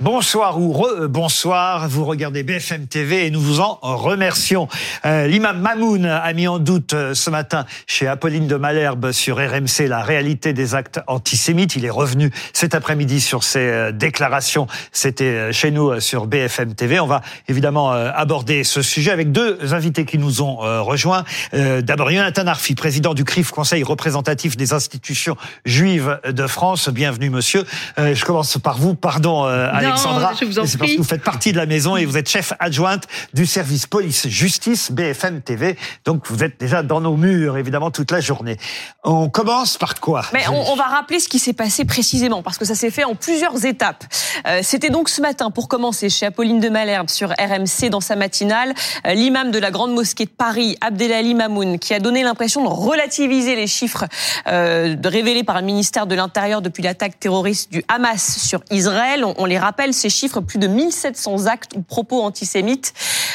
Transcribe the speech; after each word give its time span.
Bonsoir 0.00 0.58
ou 0.58 0.72
re 0.72 1.08
bonsoir, 1.08 1.86
vous 1.86 2.06
regardez 2.06 2.42
BFM 2.42 2.86
TV 2.86 3.26
et 3.26 3.30
nous 3.30 3.40
vous 3.40 3.60
en 3.60 3.78
remercions. 3.82 4.66
Euh, 5.04 5.26
L'imam 5.26 5.60
Mamoun 5.60 6.06
a 6.06 6.32
mis 6.32 6.48
en 6.48 6.58
doute 6.58 6.94
euh, 6.94 7.12
ce 7.12 7.28
matin 7.28 7.66
chez 7.86 8.08
Apolline 8.08 8.46
de 8.46 8.56
Malherbe 8.56 9.12
sur 9.12 9.36
RMC 9.36 9.86
la 9.88 10.00
réalité 10.00 10.54
des 10.54 10.74
actes 10.74 11.00
antisémites. 11.06 11.76
Il 11.76 11.84
est 11.84 11.90
revenu 11.90 12.30
cet 12.54 12.74
après-midi 12.74 13.20
sur 13.20 13.44
ses 13.44 13.58
euh, 13.58 13.92
déclarations. 13.92 14.68
C'était 14.90 15.24
euh, 15.24 15.52
chez 15.52 15.70
nous 15.70 16.00
sur 16.00 16.26
BFM 16.26 16.74
TV. 16.74 16.98
On 16.98 17.06
va 17.06 17.20
évidemment 17.46 17.90
aborder 17.90 18.64
ce 18.64 18.80
sujet 18.80 19.10
avec 19.10 19.32
deux 19.32 19.74
invités 19.74 20.06
qui 20.06 20.16
nous 20.16 20.40
ont 20.40 20.56
rejoints. 20.82 21.24
D'abord 21.52 22.10
Jonathan 22.10 22.46
Arfi, 22.46 22.74
président 22.74 23.14
du 23.14 23.24
CRIF, 23.24 23.50
Conseil 23.50 23.82
représentatif 23.82 24.56
des 24.56 24.72
institutions 24.72 25.36
juives 25.64 26.20
de 26.24 26.46
France. 26.46 26.88
Bienvenue 26.88 27.30
monsieur. 27.30 27.64
Je 27.98 28.24
commence 28.24 28.58
par 28.58 28.78
vous. 28.78 28.94
Pardon 28.94 29.46
Alexandra. 29.90 30.32
je 30.40 30.44
vous 30.44 30.58
en 30.58 30.66
C'est 30.66 30.78
parce 30.78 30.92
que 30.92 30.96
vous 30.96 31.04
faites 31.04 31.22
partie 31.22 31.52
de 31.52 31.56
la 31.56 31.66
maison 31.66 31.96
et 31.96 32.04
vous 32.04 32.16
êtes 32.16 32.28
chef 32.28 32.52
adjointe 32.58 33.04
du 33.34 33.46
service 33.46 33.86
police-justice 33.86 34.92
BFM 34.92 35.42
TV. 35.42 35.76
Donc 36.04 36.24
vous 36.28 36.42
êtes 36.44 36.58
déjà 36.60 36.82
dans 36.82 37.00
nos 37.00 37.16
murs, 37.16 37.56
évidemment, 37.56 37.90
toute 37.90 38.10
la 38.10 38.20
journée. 38.20 38.56
On 39.04 39.28
commence 39.30 39.78
par 39.78 39.98
quoi 40.00 40.24
Mais 40.32 40.46
on, 40.48 40.72
on 40.72 40.76
va 40.76 40.84
rappeler 40.84 41.20
ce 41.20 41.28
qui 41.28 41.38
s'est 41.38 41.52
passé 41.52 41.84
précisément, 41.84 42.42
parce 42.42 42.58
que 42.58 42.64
ça 42.64 42.74
s'est 42.74 42.90
fait 42.90 43.04
en 43.04 43.14
plusieurs 43.14 43.64
étapes. 43.64 44.04
Euh, 44.46 44.60
C'était 44.62 44.90
donc 44.90 45.08
ce 45.08 45.20
matin, 45.22 45.50
pour 45.50 45.68
commencer, 45.68 46.08
chez 46.10 46.26
Apolline 46.26 46.60
de 46.60 46.68
Malherbe 46.68 47.08
sur 47.08 47.30
RMC 47.30 47.88
dans 47.90 48.00
sa 48.00 48.16
matinale, 48.16 48.74
euh, 49.06 49.14
l'imam 49.14 49.50
de 49.50 49.58
la 49.58 49.70
Grande 49.70 49.94
Mosquée 49.94 50.26
de 50.26 50.30
Paris, 50.30 50.76
Abdelali 50.82 51.34
Mamoun, 51.34 51.78
qui 51.78 51.94
a 51.94 51.98
donné 52.00 52.22
l'impression 52.22 52.62
de 52.62 52.68
relativiser 52.68 53.56
les 53.56 53.66
chiffres 53.66 54.04
euh, 54.46 54.96
révélés 55.02 55.44
par 55.44 55.58
le 55.58 55.64
ministère 55.66 56.06
de 56.06 56.14
l'Intérieur 56.14 56.60
depuis 56.60 56.82
l'attaque 56.82 57.18
terroriste 57.18 57.72
du 57.72 57.82
Hamas 57.88 58.38
sur 58.38 58.60
Israël. 58.70 59.24
On, 59.24 59.34
on 59.38 59.46
les 59.46 59.58
rappelle, 59.58 59.79
ces 59.92 60.10
chiffres, 60.10 60.40
plus 60.40 60.58
de 60.58 60.66
1700 60.66 61.46
actes 61.46 61.72
ou 61.76 61.82
propos 61.82 62.22
antisémites. 62.22 62.92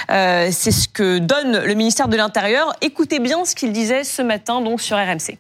Euh, 0.10 0.50
C'est 0.52 0.72
ce 0.72 0.88
que 0.88 1.18
donne 1.18 1.60
le 1.60 1.74
ministère 1.74 2.08
de 2.08 2.18
l'Intérieur. 2.18 2.74
Écoutez 2.82 3.20
bien 3.20 3.46
ce 3.46 3.56
qu'il 3.56 3.72
disait 3.72 4.04
ce 4.04 4.22
matin 4.22 4.62
donc 4.62 4.82
sur 4.82 4.98
RMC. 4.98 5.38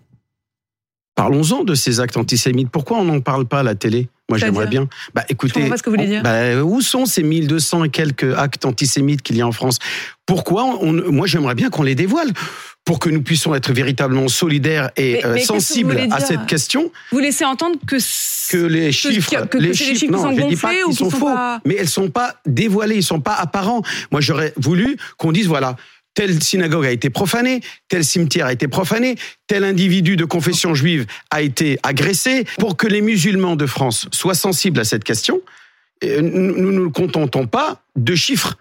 Parlons-en 1.16 1.63
de 1.63 1.75
ces 1.75 1.99
actes 2.02 2.17
antisémites. 2.17 2.69
Pourquoi 2.69 2.97
on 2.97 3.05
n'en 3.05 3.21
parle 3.21 3.45
pas 3.45 3.59
à 3.61 3.63
la 3.63 3.75
télé? 3.75 4.09
Moi, 4.27 4.38
j'aimerais 4.38 4.67
bien. 4.67 4.88
Bah, 5.13 5.23
écoutez, 5.30 5.53
comprends 5.53 5.69
pas 5.69 5.77
ce 5.77 5.83
que 5.83 5.89
vous 5.89 5.95
voulez 5.95 6.07
dire. 6.07 6.23
bah, 6.23 6.61
où 6.63 6.81
sont 6.81 7.05
ces 7.05 7.22
1200 7.23 7.83
et 7.85 7.89
quelques 7.89 8.33
actes 8.38 8.66
antisémites 8.66 9.22
qu'il 9.22 9.38
y 9.38 9.41
a 9.41 9.47
en 9.47 9.52
France? 9.52 9.77
Pourquoi 10.25 10.63
on, 10.81 10.91
Moi, 11.11 11.27
j'aimerais 11.27 11.53
bien 11.55 11.69
qu'on 11.69 11.83
les 11.83 11.94
dévoile 11.95 12.31
pour 12.83 12.99
que 12.99 13.09
nous 13.09 13.22
puissions 13.22 13.53
être 13.55 13.72
véritablement 13.72 14.27
solidaires 14.27 14.89
et 14.97 15.13
Mais- 15.13 15.25
euh, 15.25 15.33
mais 15.35 15.44
sensibles 15.44 16.07
à 16.11 16.19
cette 16.19 16.45
question. 16.47 16.91
Vous 17.11 17.19
laissez 17.19 17.45
entendre 17.45 17.77
que 17.88 17.95
Que 18.52 18.57
les 18.57 18.91
chiffres, 18.91 19.45
que- 19.45 19.57
des 19.59 19.73
chiffres 19.73 20.11
non, 20.11 20.22
sont 20.22 20.35
je 20.35 20.41
dis 20.47 20.55
pas 20.55 20.69
gonflés 20.69 20.81
qu'ils 20.85 20.91
qui 20.91 20.95
sont 20.97 21.09
sont 21.11 21.17
faux, 21.17 21.25
pas- 21.27 21.61
mais 21.66 21.75
elles 21.79 21.88
sont 21.89 22.09
pas 22.09 22.35
dévoilées, 22.45 22.95
ils 22.97 23.03
sont 23.03 23.22
pas 23.22 23.33
apparents. 23.35 23.81
Moi, 24.11 24.22
j'aurais 24.22 24.53
voulu 24.57 24.97
qu'on 25.17 25.31
dise 25.31 25.47
voilà. 25.47 25.75
Telle 26.16 26.41
synagogue 26.41 26.85
a 26.85 26.91
été 26.91 27.09
profanée, 27.09 27.61
tel 27.89 28.03
cimetière 28.03 28.47
a 28.47 28.53
été 28.53 28.67
profané, 28.67 29.16
tel 29.47 29.63
individu 29.63 30.16
de 30.16 30.25
confession 30.25 30.73
juive 30.73 31.05
a 31.30 31.41
été 31.41 31.77
agressé. 31.83 32.45
Pour 32.57 32.77
que 32.77 32.88
les 32.88 33.02
musulmans 33.02 33.55
de 33.55 33.66
France 33.66 34.07
soient 34.11 34.33
sensibles 34.33 34.80
à 34.80 34.85
cette 34.85 35.03
question, 35.03 35.41
euh, 36.03 36.22
nous 36.22 36.55
nous 36.57 36.72
ne 36.72 36.80
nous 36.80 36.91
contentons 36.91 37.47
pas 37.47 37.81
de 37.95 38.16
chiffres. 38.16 38.57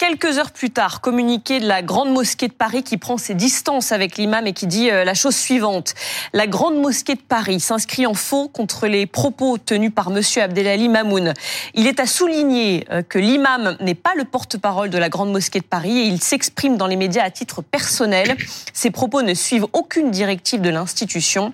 Quelques 0.00 0.38
heures 0.38 0.52
plus 0.52 0.70
tard, 0.70 1.02
communiqué 1.02 1.60
de 1.60 1.66
la 1.66 1.82
Grande 1.82 2.08
Mosquée 2.08 2.48
de 2.48 2.54
Paris 2.54 2.82
qui 2.82 2.96
prend 2.96 3.18
ses 3.18 3.34
distances 3.34 3.92
avec 3.92 4.16
l'imam 4.16 4.46
et 4.46 4.54
qui 4.54 4.66
dit 4.66 4.90
euh, 4.90 5.04
la 5.04 5.12
chose 5.12 5.36
suivante. 5.36 5.92
La 6.32 6.46
Grande 6.46 6.80
Mosquée 6.80 7.16
de 7.16 7.20
Paris 7.20 7.60
s'inscrit 7.60 8.06
en 8.06 8.14
faux 8.14 8.48
contre 8.48 8.86
les 8.86 9.04
propos 9.04 9.58
tenus 9.58 9.92
par 9.94 10.08
Monsieur 10.08 10.40
Abdelali 10.40 10.88
Mamoun. 10.88 11.34
Il 11.74 11.86
est 11.86 12.00
à 12.00 12.06
souligner 12.06 12.86
euh, 12.90 13.02
que 13.02 13.18
l'imam 13.18 13.76
n'est 13.80 13.94
pas 13.94 14.14
le 14.16 14.24
porte-parole 14.24 14.88
de 14.88 14.96
la 14.96 15.10
Grande 15.10 15.32
Mosquée 15.32 15.60
de 15.60 15.66
Paris 15.66 15.98
et 15.98 16.04
il 16.04 16.22
s'exprime 16.22 16.78
dans 16.78 16.86
les 16.86 16.96
médias 16.96 17.24
à 17.24 17.30
titre 17.30 17.60
personnel. 17.60 18.38
Ses 18.72 18.90
propos 18.90 19.20
ne 19.20 19.34
suivent 19.34 19.66
aucune 19.74 20.10
directive 20.10 20.62
de 20.62 20.70
l'institution. 20.70 21.52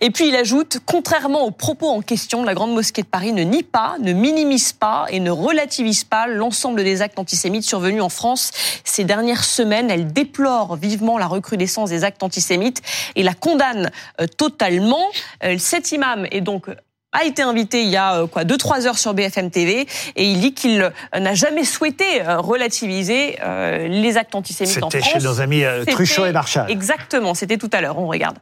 Et 0.00 0.10
puis 0.10 0.28
il 0.28 0.36
ajoute, 0.36 0.78
contrairement 0.86 1.42
aux 1.44 1.50
propos 1.50 1.88
en 1.88 2.00
question, 2.02 2.44
la 2.44 2.54
Grande 2.54 2.72
Mosquée 2.74 3.02
de 3.02 3.06
Paris 3.06 3.32
ne 3.32 3.42
nie 3.42 3.62
pas, 3.62 3.96
ne 4.00 4.12
minimise 4.12 4.72
pas 4.72 5.06
et 5.10 5.20
ne 5.20 5.30
relativise 5.30 6.04
pas 6.04 6.26
l'ensemble 6.26 6.82
des 6.84 7.02
actes 7.02 7.18
antisémites 7.18 7.64
survenus 7.64 8.02
en 8.02 8.08
France 8.08 8.50
ces 8.84 9.04
dernières 9.04 9.44
semaines. 9.44 9.90
Elle 9.90 10.12
déplore 10.12 10.76
vivement 10.76 11.18
la 11.18 11.26
recrudescence 11.26 11.90
des 11.90 12.04
actes 12.04 12.22
antisémites 12.22 12.82
et 13.16 13.22
la 13.22 13.34
condamne 13.34 13.90
euh, 14.20 14.26
totalement. 14.26 15.04
Euh, 15.44 15.56
cet 15.58 15.92
imam 15.92 16.26
est 16.30 16.40
donc 16.40 16.66
a 17.12 17.24
été 17.24 17.42
invité 17.42 17.82
il 17.82 17.88
y 17.88 17.96
a 17.96 18.20
euh, 18.20 18.26
quoi 18.28 18.44
deux 18.44 18.56
trois 18.56 18.86
heures 18.86 18.96
sur 18.98 19.14
BFM 19.14 19.50
TV 19.50 19.86
et 20.14 20.24
il 20.30 20.40
dit 20.40 20.54
qu'il 20.54 20.80
euh, 20.82 21.18
n'a 21.18 21.34
jamais 21.34 21.64
souhaité 21.64 22.04
euh, 22.22 22.38
relativiser 22.38 23.36
euh, 23.42 23.88
les 23.88 24.16
actes 24.16 24.34
antisémites 24.36 24.80
en 24.82 24.90
C'était 24.90 25.02
France. 25.04 25.12
chez 25.14 25.28
nos 25.28 25.40
amis 25.40 25.64
euh, 25.64 25.80
C'était- 25.80 25.92
Cruchot 25.92 26.26
et 26.26 26.32
Marchal. 26.32 26.70
Exactement, 26.70 27.34
c'était 27.34 27.56
tout 27.58 27.70
à 27.72 27.80
l'heure. 27.80 27.98
On 27.98 28.06
regarde. 28.06 28.38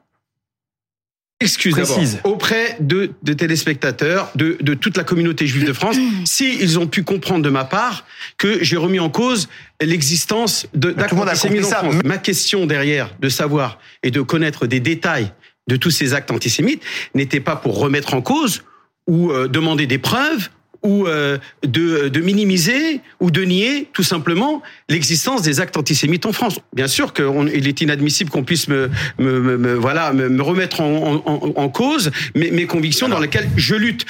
Excuse 1.40 1.74
d'abord 1.74 1.96
Précise. 1.96 2.20
auprès 2.24 2.76
de, 2.80 3.10
de 3.22 3.32
téléspectateurs, 3.32 4.30
de, 4.34 4.56
de 4.60 4.74
toute 4.74 4.96
la 4.96 5.04
communauté 5.04 5.46
juive 5.46 5.66
de 5.66 5.72
France, 5.72 5.96
si 6.24 6.56
ils 6.60 6.78
ont 6.78 6.86
pu 6.86 7.04
comprendre 7.04 7.44
de 7.44 7.50
ma 7.50 7.64
part 7.64 8.04
que 8.36 8.62
j'ai 8.62 8.76
remis 8.76 8.98
en 8.98 9.10
cause 9.10 9.48
l'existence 9.80 10.66
d'antisémites 10.74 11.64
en. 11.66 11.68
France. 11.68 11.94
Ma 12.04 12.18
question 12.18 12.66
derrière 12.66 13.14
de 13.20 13.28
savoir 13.28 13.78
et 14.02 14.10
de 14.10 14.20
connaître 14.20 14.66
des 14.66 14.80
détails 14.80 15.32
de 15.68 15.76
tous 15.76 15.90
ces 15.90 16.14
actes 16.14 16.30
antisémites 16.30 16.82
n'était 17.14 17.40
pas 17.40 17.56
pour 17.56 17.78
remettre 17.78 18.14
en 18.14 18.22
cause 18.22 18.62
ou 19.06 19.30
euh, 19.30 19.48
demander 19.48 19.86
des 19.86 19.98
preuves 19.98 20.50
ou 20.82 21.06
euh, 21.06 21.38
de, 21.64 22.08
de 22.08 22.20
minimiser 22.20 23.00
ou 23.20 23.30
de 23.30 23.42
nier 23.42 23.88
tout 23.92 24.02
simplement 24.02 24.62
l'existence 24.88 25.42
des 25.42 25.60
actes 25.60 25.76
antisémites 25.76 26.26
en 26.26 26.32
France. 26.32 26.58
Bien 26.72 26.86
sûr 26.88 27.12
qu'il 27.12 27.66
est 27.66 27.80
inadmissible 27.80 28.30
qu'on 28.30 28.44
puisse 28.44 28.68
me, 28.68 28.90
me, 29.18 29.40
me- 29.40 29.58
me- 29.58 29.74
voilà 29.74 30.12
me, 30.12 30.28
me 30.28 30.42
remettre 30.42 30.80
en, 30.80 31.22
en- 31.26 31.52
en 31.56 31.68
cause 31.68 32.10
mes, 32.34 32.50
mes 32.50 32.66
convictions 32.66 33.08
dans 33.08 33.18
lesquelles 33.20 33.48
je 33.56 33.74
lutte. 33.74 34.06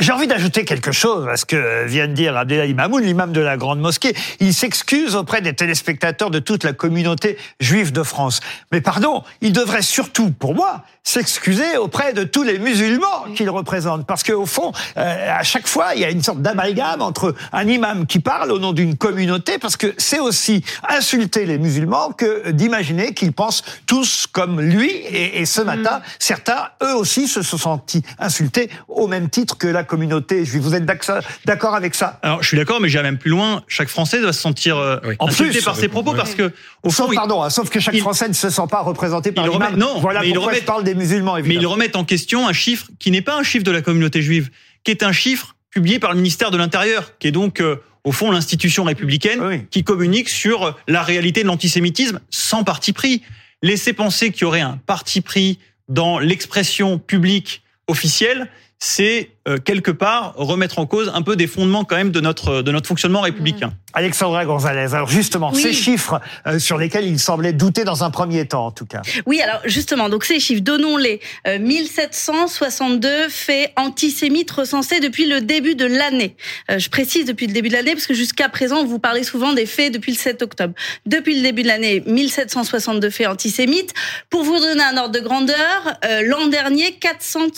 J'ai 0.00 0.10
envie 0.10 0.26
d'ajouter 0.26 0.64
quelque 0.64 0.90
chose 0.90 1.28
à 1.28 1.36
ce 1.36 1.44
que 1.44 1.86
vient 1.86 2.08
de 2.08 2.14
dire 2.14 2.36
Abdelali 2.36 2.74
Mamoun, 2.74 3.02
l'imam 3.04 3.32
de 3.32 3.40
la 3.40 3.56
Grande 3.56 3.78
Mosquée. 3.80 4.12
Il 4.40 4.52
s'excuse 4.52 5.14
auprès 5.14 5.40
des 5.40 5.52
téléspectateurs 5.52 6.30
de 6.30 6.40
toute 6.40 6.64
la 6.64 6.72
communauté 6.72 7.38
juive 7.60 7.92
de 7.92 8.02
France. 8.02 8.40
Mais 8.72 8.80
pardon, 8.80 9.22
il 9.40 9.52
devrait 9.52 9.82
surtout, 9.82 10.30
pour 10.32 10.56
moi, 10.56 10.84
s'excuser 11.06 11.76
auprès 11.76 12.14
de 12.14 12.24
tous 12.24 12.42
les 12.42 12.58
musulmans 12.58 13.26
qu'il 13.36 13.50
représente. 13.50 14.06
Parce 14.06 14.22
qu'au 14.22 14.46
fond, 14.46 14.72
euh, 14.96 15.30
à 15.38 15.42
chaque 15.42 15.68
fois, 15.68 15.94
il 15.94 16.00
y 16.00 16.04
a 16.04 16.10
une 16.10 16.22
sorte 16.22 16.40
d'amalgame 16.40 17.02
entre 17.02 17.34
un 17.52 17.68
imam 17.68 18.06
qui 18.06 18.18
parle 18.20 18.50
au 18.50 18.58
nom 18.58 18.72
d'une 18.72 18.96
communauté, 18.96 19.58
parce 19.58 19.76
que 19.76 19.94
c'est 19.98 20.18
aussi 20.18 20.64
insulter 20.88 21.44
les 21.44 21.58
musulmans 21.58 22.10
que 22.12 22.50
d'imaginer 22.50 23.12
qu'ils 23.12 23.32
pensent 23.32 23.62
tous 23.86 24.26
comme 24.32 24.60
lui. 24.62 24.90
Et, 24.90 25.40
et 25.40 25.46
ce 25.46 25.60
matin, 25.60 26.00
certains, 26.18 26.68
eux 26.82 26.94
aussi, 26.96 27.28
se 27.28 27.42
sont 27.42 27.58
sentis 27.58 28.02
insultés 28.18 28.70
au 28.88 29.06
même 29.06 29.28
titre 29.28 29.58
que 29.58 29.66
la 29.68 29.84
communauté 29.84 30.44
juive. 30.46 30.62
Vous 30.62 30.74
êtes 30.74 30.86
d'ac- 30.86 31.04
d'accord 31.44 31.74
avec 31.74 31.94
ça? 31.94 32.18
Alors, 32.22 32.42
je 32.42 32.48
suis 32.48 32.56
d'accord, 32.56 32.80
mais 32.80 32.88
j'irai 32.88 33.02
même 33.04 33.18
plus 33.18 33.30
loin. 33.30 33.62
Chaque 33.68 33.88
Français 33.88 34.20
doit 34.22 34.32
se 34.32 34.40
sentir 34.40 34.78
euh, 34.78 34.96
En 35.18 35.28
insulté 35.28 35.58
plus, 35.58 35.64
par 35.64 35.76
ses 35.76 35.88
propos 35.88 36.14
parce 36.14 36.34
que, 36.34 36.50
au 36.82 36.88
fond, 36.90 37.04
Sauf, 37.04 37.12
il- 37.12 37.16
pardon, 37.16 37.42
hein, 37.42 37.50
sauf 37.50 37.68
que 37.68 37.78
chaque 37.78 37.94
il- 37.94 38.00
Français 38.00 38.26
ne 38.28 38.32
se 38.32 38.48
sent 38.48 38.62
pas 38.70 38.80
représenté 38.80 39.32
par 39.32 39.44
il 39.46 39.52
l'imam. 39.52 39.76
non, 39.76 39.98
voilà 40.00 40.20
mais 40.20 40.28
il 40.28 40.34
pourquoi 40.34 40.52
remet- 40.52 40.60
je 40.60 40.64
parle 40.64 40.84
des 40.84 40.93
musulmans, 40.94 41.36
mais 41.44 41.54
ils 41.54 41.66
remettent 41.66 41.96
en 41.96 42.04
question 42.04 42.46
un 42.48 42.52
chiffre 42.52 42.88
qui 42.98 43.10
n'est 43.10 43.22
pas 43.22 43.38
un 43.38 43.42
chiffre 43.42 43.64
de 43.64 43.70
la 43.70 43.82
communauté 43.82 44.22
juive, 44.22 44.50
qui 44.84 44.90
est 44.90 45.02
un 45.02 45.12
chiffre 45.12 45.56
publié 45.70 45.98
par 45.98 46.12
le 46.12 46.16
ministère 46.16 46.50
de 46.50 46.56
l'Intérieur, 46.56 47.18
qui 47.18 47.26
est 47.28 47.32
donc 47.32 47.60
euh, 47.60 47.76
au 48.04 48.12
fond 48.12 48.30
l'institution 48.30 48.84
républicaine 48.84 49.40
Oui. 49.42 49.66
qui 49.70 49.82
communique 49.82 50.28
sur 50.28 50.76
la 50.86 51.02
réalité 51.02 51.42
de 51.42 51.48
l'antisémitisme 51.48 52.20
sans 52.30 52.64
parti 52.64 52.92
pris. 52.92 53.22
Laisser 53.62 53.92
penser 53.92 54.30
qu'il 54.30 54.42
y 54.42 54.44
aurait 54.44 54.60
un 54.60 54.78
parti 54.86 55.20
pris 55.20 55.58
dans 55.88 56.18
l'expression 56.18 56.98
publique 56.98 57.62
officielle, 57.88 58.48
c'est 58.78 59.30
euh, 59.48 59.58
quelque 59.58 59.90
part 59.90 60.34
remettre 60.36 60.78
en 60.78 60.86
cause 60.86 61.10
un 61.14 61.22
peu 61.22 61.36
des 61.36 61.46
fondements 61.46 61.84
quand 61.84 61.96
même 61.96 62.10
de 62.10 62.20
notre 62.20 62.62
de 62.62 62.72
notre 62.72 62.86
fonctionnement 62.88 63.20
républicain. 63.20 63.72
Alexandra 63.94 64.44
Gonzalez. 64.44 64.94
Alors 64.94 65.08
justement, 65.08 65.52
Oui. 65.54 65.62
ces 65.62 65.72
chiffres 65.72 66.20
euh, 66.46 66.58
sur 66.58 66.78
lesquels 66.78 67.06
il 67.06 67.18
semblait 67.18 67.52
douter 67.52 67.84
dans 67.84 68.02
un 68.02 68.10
premier 68.10 68.46
temps, 68.46 68.66
en 68.66 68.70
tout 68.72 68.86
cas. 68.86 69.02
Oui, 69.26 69.40
alors 69.40 69.60
justement, 69.66 70.08
donc 70.08 70.24
ces 70.24 70.40
chiffres, 70.40 70.62
donnons-les. 70.62 71.20
Euh, 71.46 71.58
1762 71.58 73.28
faits 73.28 73.72
antisémites 73.76 74.50
recensés 74.50 75.00
depuis 75.00 75.26
le 75.26 75.40
début 75.40 75.74
de 75.76 75.84
l'année. 75.86 76.36
Euh, 76.70 76.78
je 76.78 76.90
précise 76.90 77.24
depuis 77.24 77.46
le 77.46 77.52
début 77.52 77.68
de 77.68 77.74
l'année 77.74 77.92
parce 77.92 78.06
que 78.06 78.14
jusqu'à 78.14 78.48
présent, 78.48 78.84
vous 78.84 78.98
parlez 78.98 79.22
souvent 79.22 79.52
des 79.52 79.66
faits 79.66 79.92
depuis 79.94 80.12
le 80.12 80.18
7 80.18 80.42
octobre. 80.42 80.74
Depuis 81.06 81.36
le 81.36 81.42
début 81.42 81.62
de 81.62 81.68
l'année, 81.68 82.02
1762 82.06 83.10
faits 83.10 83.28
antisémites. 83.28 83.94
Pour 84.30 84.42
vous 84.42 84.58
donner 84.58 84.82
un 84.82 84.96
ordre 84.96 85.12
de 85.14 85.20
grandeur, 85.20 85.98
euh, 86.04 86.22
l'an 86.26 86.48
dernier, 86.48 86.92
400 86.92 87.50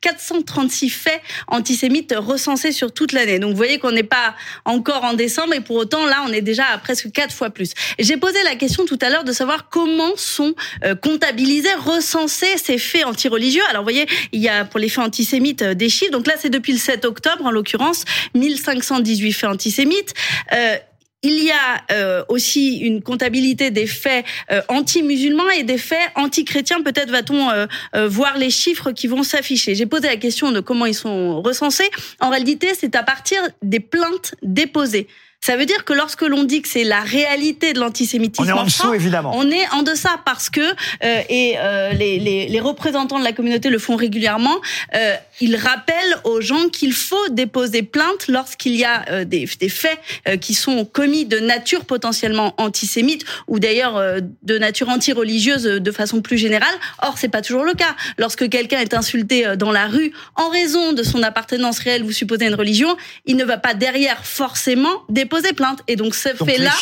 436 0.00 0.90
faits 0.90 1.20
antisémites 1.48 2.14
recensés 2.16 2.72
sur 2.72 2.92
toute 2.92 3.12
l'année. 3.12 3.38
Donc 3.38 3.50
vous 3.50 3.56
voyez 3.56 3.78
qu'on 3.78 3.92
n'est 3.92 4.02
pas 4.02 4.34
encore 4.64 5.04
en 5.04 5.14
décembre 5.14 5.54
et 5.54 5.60
pour 5.60 5.76
autant 5.76 6.06
là 6.06 6.24
on 6.26 6.32
est 6.32 6.40
déjà 6.40 6.66
à 6.66 6.78
presque 6.78 7.10
quatre 7.12 7.34
fois 7.34 7.50
plus. 7.50 7.72
J'ai 7.98 8.16
posé 8.16 8.42
la 8.44 8.56
question 8.56 8.84
tout 8.84 8.98
à 9.02 9.10
l'heure 9.10 9.24
de 9.24 9.32
savoir 9.32 9.68
comment 9.68 10.16
sont 10.16 10.54
euh, 10.84 10.94
comptabilisés, 10.94 11.74
recensés 11.74 12.56
ces 12.56 12.78
faits 12.78 13.04
antireligieux. 13.04 13.62
Alors 13.68 13.82
vous 13.82 13.90
voyez, 13.90 14.06
il 14.32 14.40
y 14.40 14.48
a 14.48 14.64
pour 14.64 14.80
les 14.80 14.88
faits 14.88 15.04
antisémites 15.04 15.62
euh, 15.62 15.74
des 15.74 15.88
chiffres. 15.88 16.12
Donc 16.12 16.26
là 16.26 16.34
c'est 16.38 16.50
depuis 16.50 16.72
le 16.72 16.78
7 16.78 17.04
octobre 17.04 17.44
en 17.44 17.50
l'occurrence, 17.50 18.04
1518 18.34 19.32
faits 19.32 19.50
antisémites. 19.50 20.14
Euh, 20.52 20.76
il 21.22 21.44
y 21.44 21.50
a 21.50 21.82
euh, 21.92 22.24
aussi 22.28 22.78
une 22.78 23.02
comptabilité 23.02 23.70
des 23.70 23.86
faits 23.86 24.24
euh, 24.50 24.62
anti-musulmans 24.68 25.50
et 25.50 25.64
des 25.64 25.78
faits 25.78 26.10
anti-chrétiens. 26.14 26.82
Peut-être 26.82 27.10
va-t-on 27.10 27.50
euh, 27.50 27.66
voir 28.08 28.38
les 28.38 28.50
chiffres 28.50 28.92
qui 28.92 29.06
vont 29.06 29.22
s'afficher. 29.22 29.74
J'ai 29.74 29.86
posé 29.86 30.08
la 30.08 30.16
question 30.16 30.50
de 30.50 30.60
comment 30.60 30.86
ils 30.86 30.94
sont 30.94 31.42
recensés. 31.42 31.90
En 32.20 32.30
réalité, 32.30 32.72
c'est 32.78 32.94
à 32.94 33.02
partir 33.02 33.40
des 33.62 33.80
plaintes 33.80 34.34
déposées. 34.42 35.08
Ça 35.42 35.56
veut 35.56 35.64
dire 35.64 35.86
que 35.86 35.94
lorsque 35.94 36.20
l'on 36.20 36.44
dit 36.44 36.60
que 36.60 36.68
c'est 36.68 36.84
la 36.84 37.00
réalité 37.00 37.72
de 37.72 37.80
l'antisémitisme, 37.80 38.44
on 38.44 38.48
est 38.48 38.60
en, 38.60 38.64
dessous 38.64 38.92
évidemment. 38.92 39.32
On 39.34 39.50
est 39.50 39.66
en 39.72 39.82
deçà 39.82 40.20
parce 40.26 40.50
que 40.50 40.60
euh, 40.60 41.22
et 41.30 41.54
euh, 41.56 41.92
les, 41.94 42.18
les, 42.18 42.46
les, 42.46 42.60
représentants 42.60 43.18
de 43.18 43.24
la 43.24 43.32
communauté 43.32 43.70
le 43.70 43.78
font 43.78 43.96
régulièrement. 43.96 44.56
Euh, 44.94 45.14
ils 45.40 45.56
rappellent 45.56 46.18
aux 46.24 46.42
gens 46.42 46.68
qu'il 46.68 46.92
faut 46.92 47.28
déposer 47.30 47.82
plainte 47.82 48.28
lorsqu'il 48.28 48.76
y 48.76 48.84
a 48.84 49.06
euh, 49.08 49.24
des, 49.24 49.48
des, 49.58 49.68
faits 49.70 49.98
euh, 50.28 50.36
qui 50.36 50.52
sont 50.52 50.84
commis 50.84 51.24
de 51.24 51.38
nature 51.38 51.86
potentiellement 51.86 52.54
antisémite 52.58 53.24
ou 53.48 53.58
d'ailleurs 53.58 53.96
euh, 53.96 54.20
de 54.42 54.58
nature 54.58 54.90
anti-religieuse 54.90 55.62
de 55.62 55.90
façon 55.90 56.20
plus 56.20 56.36
générale. 56.36 56.74
Or, 57.00 57.14
c'est 57.16 57.30
pas 57.30 57.40
toujours 57.40 57.64
le 57.64 57.72
cas. 57.72 57.96
Lorsque 58.18 58.46
quelqu'un 58.50 58.80
est 58.80 58.92
insulté 58.92 59.56
dans 59.56 59.72
la 59.72 59.86
rue 59.86 60.12
en 60.36 60.50
raison 60.50 60.92
de 60.92 61.02
son 61.02 61.22
appartenance 61.22 61.78
réelle 61.78 62.04
ou 62.04 62.12
supposée 62.12 62.44
à 62.44 62.48
une 62.48 62.54
religion, 62.56 62.94
il 63.24 63.36
ne 63.36 63.44
va 63.44 63.56
pas 63.56 63.72
derrière 63.72 64.26
forcément 64.26 64.90
déposer 65.08 65.29
poser 65.30 65.54
plainte. 65.54 65.80
Et 65.88 65.96
donc 65.96 66.14
ce 66.14 66.28
fait-là, 66.28 66.72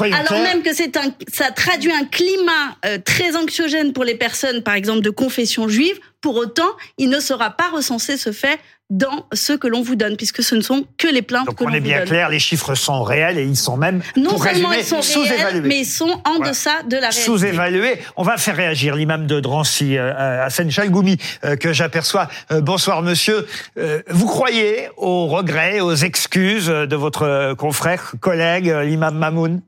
alors 0.00 0.42
même 0.42 0.62
que 0.62 0.74
c'est 0.74 0.96
un, 0.96 1.12
ça 1.30 1.50
traduit 1.50 1.92
un 1.92 2.06
climat 2.06 2.78
euh, 2.86 2.96
très 3.04 3.36
anxiogène 3.36 3.92
pour 3.92 4.04
les 4.04 4.14
personnes, 4.14 4.62
par 4.62 4.74
exemple 4.74 5.02
de 5.02 5.10
confession 5.10 5.68
juive. 5.68 5.98
Pour 6.22 6.36
autant, 6.36 6.70
il 6.98 7.10
ne 7.10 7.20
sera 7.20 7.50
pas 7.50 7.68
recensé 7.70 8.16
ce 8.16 8.32
fait 8.32 8.58
dans 8.90 9.26
ce 9.32 9.54
que 9.54 9.66
l'on 9.66 9.82
vous 9.82 9.96
donne, 9.96 10.16
puisque 10.16 10.42
ce 10.42 10.54
ne 10.54 10.60
sont 10.60 10.84
que 10.98 11.08
les 11.08 11.22
plaintes 11.22 11.46
Donc 11.46 11.56
que 11.56 11.64
l'on 11.64 11.70
on 11.70 11.74
est 11.74 11.80
bien 11.80 12.02
clair, 12.02 12.28
les 12.28 12.38
chiffres 12.38 12.74
sont 12.74 13.02
réels 13.02 13.38
et 13.38 13.44
ils 13.44 13.56
sont 13.56 13.76
même 13.76 14.02
non 14.16 14.30
pour 14.30 14.44
seulement 14.44 14.68
résumer, 14.68 14.98
ils 14.98 15.02
sont 15.02 15.22
réels, 15.22 15.62
mais 15.62 15.80
ils 15.80 15.86
sont 15.86 16.20
en 16.26 16.36
voilà. 16.36 16.50
deçà 16.50 16.82
de 16.82 16.94
la 16.94 17.08
réalité. 17.08 17.22
Sous-évalués. 17.22 17.98
On 18.16 18.22
va 18.22 18.36
faire 18.36 18.54
réagir 18.54 18.94
l'imam 18.94 19.26
de 19.26 19.40
Drancy, 19.40 19.96
euh, 19.96 20.44
Hassan 20.44 20.70
Chalgoumi, 20.70 21.16
euh, 21.44 21.56
que 21.56 21.72
j'aperçois. 21.72 22.28
Euh, 22.50 22.60
bonsoir 22.60 23.02
monsieur. 23.02 23.46
Euh, 23.78 24.02
vous 24.08 24.26
croyez 24.26 24.88
aux 24.96 25.26
regrets, 25.26 25.80
aux 25.80 25.94
excuses 25.94 26.68
de 26.68 26.96
votre 26.96 27.54
confrère, 27.54 28.12
collègue, 28.20 28.66
l'imam 28.66 29.16
Mamoun? 29.16 29.62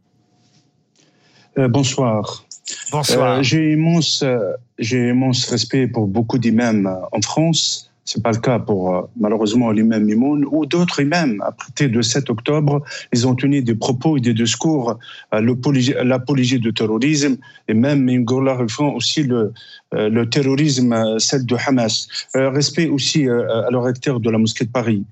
Euh, 1.58 1.68
bonsoir. 2.90 3.36
Bonsoir. 3.36 3.42
j'ai 3.42 3.72
immense, 3.72 4.24
j'ai 4.78 5.08
immense 5.08 5.46
respect 5.46 5.86
pour 5.86 6.06
beaucoup 6.06 6.38
d'imams 6.38 6.98
en 7.12 7.20
France. 7.20 7.90
C'est 8.04 8.22
pas 8.22 8.32
le 8.32 8.38
cas 8.38 8.58
pour 8.58 8.94
euh, 8.94 9.02
malheureusement 9.18 9.70
l'imam 9.70 10.04
Mimoun 10.04 10.44
ou 10.50 10.66
d'autres 10.66 11.00
imams. 11.00 11.40
À 11.40 11.52
partir 11.52 11.90
de 11.90 12.02
7 12.02 12.28
octobre, 12.30 12.82
ils 13.12 13.26
ont 13.26 13.34
tenu 13.34 13.62
des 13.62 13.74
propos 13.74 14.18
et 14.18 14.20
des 14.20 14.34
discours 14.34 14.98
à 15.30 15.40
l'apologie 15.40 16.60
du 16.60 16.74
terrorisme 16.74 17.36
et 17.68 17.74
même 17.74 18.08
ils 18.08 18.24
glorifient 18.24 18.92
aussi 18.94 19.22
le, 19.22 19.52
euh, 19.94 20.24
terrorisme, 20.26 21.18
celle 21.18 21.46
de 21.46 21.56
Hamas. 21.66 22.08
Euh, 22.36 22.50
respect 22.50 22.88
aussi 22.88 23.28
à 23.28 23.70
leur 23.70 23.84
de 23.84 24.30
la 24.30 24.38
mosquée 24.38 24.64
de 24.64 24.70
Paris. 24.70 25.04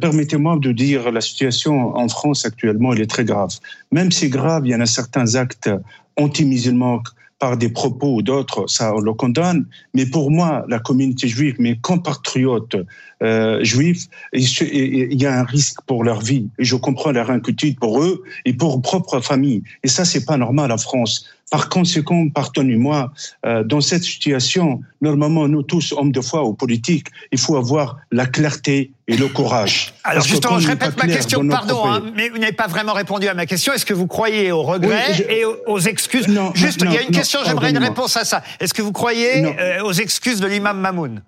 Permettez-moi 0.00 0.58
de 0.60 0.72
dire 0.72 1.10
la 1.10 1.20
situation 1.20 1.96
en 1.96 2.08
France 2.08 2.44
actuellement, 2.44 2.92
elle 2.92 3.02
est 3.02 3.10
très 3.10 3.24
grave. 3.24 3.50
Même 3.92 4.10
si 4.12 4.28
grave, 4.28 4.66
il 4.66 4.70
y 4.70 4.74
en 4.74 4.80
a 4.80 4.86
certains 4.86 5.34
actes 5.34 5.70
anti-musulmans 6.16 7.02
par 7.38 7.56
des 7.56 7.68
propos 7.68 8.16
ou 8.16 8.22
d'autres, 8.22 8.66
ça 8.66 8.94
on 8.94 9.00
le 9.00 9.12
condamne. 9.14 9.66
Mais 9.94 10.06
pour 10.06 10.30
moi, 10.30 10.64
la 10.68 10.78
communauté 10.78 11.28
juive, 11.28 11.56
mes 11.58 11.76
compatriotes 11.78 12.76
euh, 13.22 13.62
juifs, 13.62 14.06
il 14.32 15.20
y 15.20 15.26
a 15.26 15.38
un 15.38 15.44
risque 15.44 15.80
pour 15.86 16.04
leur 16.04 16.20
vie. 16.20 16.48
Et 16.58 16.64
je 16.64 16.76
comprends 16.76 17.12
leur 17.12 17.30
inquiétude 17.30 17.78
pour 17.78 18.02
eux 18.02 18.22
et 18.44 18.52
pour 18.52 18.70
leur 18.70 18.82
propre 18.82 19.20
famille. 19.20 19.62
Et 19.82 19.88
ça, 19.88 20.04
c'est 20.04 20.24
pas 20.24 20.36
normal 20.36 20.72
en 20.72 20.78
France. 20.78 21.26
Par 21.50 21.68
conséquent, 21.68 22.28
pardonnez-moi, 22.28 23.12
euh, 23.46 23.64
dans 23.64 23.80
cette 23.80 24.02
situation, 24.02 24.80
normalement, 25.00 25.48
nous 25.48 25.62
tous, 25.62 25.92
hommes 25.92 26.12
de 26.12 26.20
foi 26.20 26.44
ou 26.44 26.52
politiques, 26.52 27.06
il 27.32 27.38
faut 27.38 27.56
avoir 27.56 27.96
la 28.12 28.26
clarté 28.26 28.92
et 29.06 29.16
le 29.16 29.28
courage. 29.28 29.94
Alors 30.04 30.24
justement, 30.24 30.58
je 30.58 30.68
répète 30.68 30.96
ma 30.98 31.06
question, 31.06 31.46
pardon, 31.48 31.86
hein, 31.86 32.02
mais 32.14 32.28
vous 32.28 32.36
n'avez 32.36 32.52
pas 32.52 32.66
vraiment 32.66 32.92
répondu 32.92 33.28
à 33.28 33.34
ma 33.34 33.46
question. 33.46 33.72
Est-ce 33.72 33.86
que 33.86 33.94
vous 33.94 34.06
croyez 34.06 34.52
aux 34.52 34.62
regrets 34.62 35.06
oui, 35.08 35.14
je... 35.14 35.22
et 35.22 35.44
aux 35.44 35.80
excuses 35.80 36.28
non, 36.28 36.52
Juste, 36.54 36.84
non, 36.84 36.90
il 36.90 36.94
y 36.94 36.98
a 36.98 37.02
une 37.02 37.12
non, 37.12 37.18
question, 37.18 37.40
j'aimerais 37.46 37.70
une 37.70 37.78
réponse 37.78 38.16
à 38.18 38.24
ça. 38.24 38.42
Est-ce 38.60 38.74
que 38.74 38.82
vous 38.82 38.92
croyez 38.92 39.46
euh, 39.46 39.82
aux 39.84 39.92
excuses 39.92 40.40
de 40.40 40.46
l'imam 40.46 40.78
Mamoun? 40.78 41.22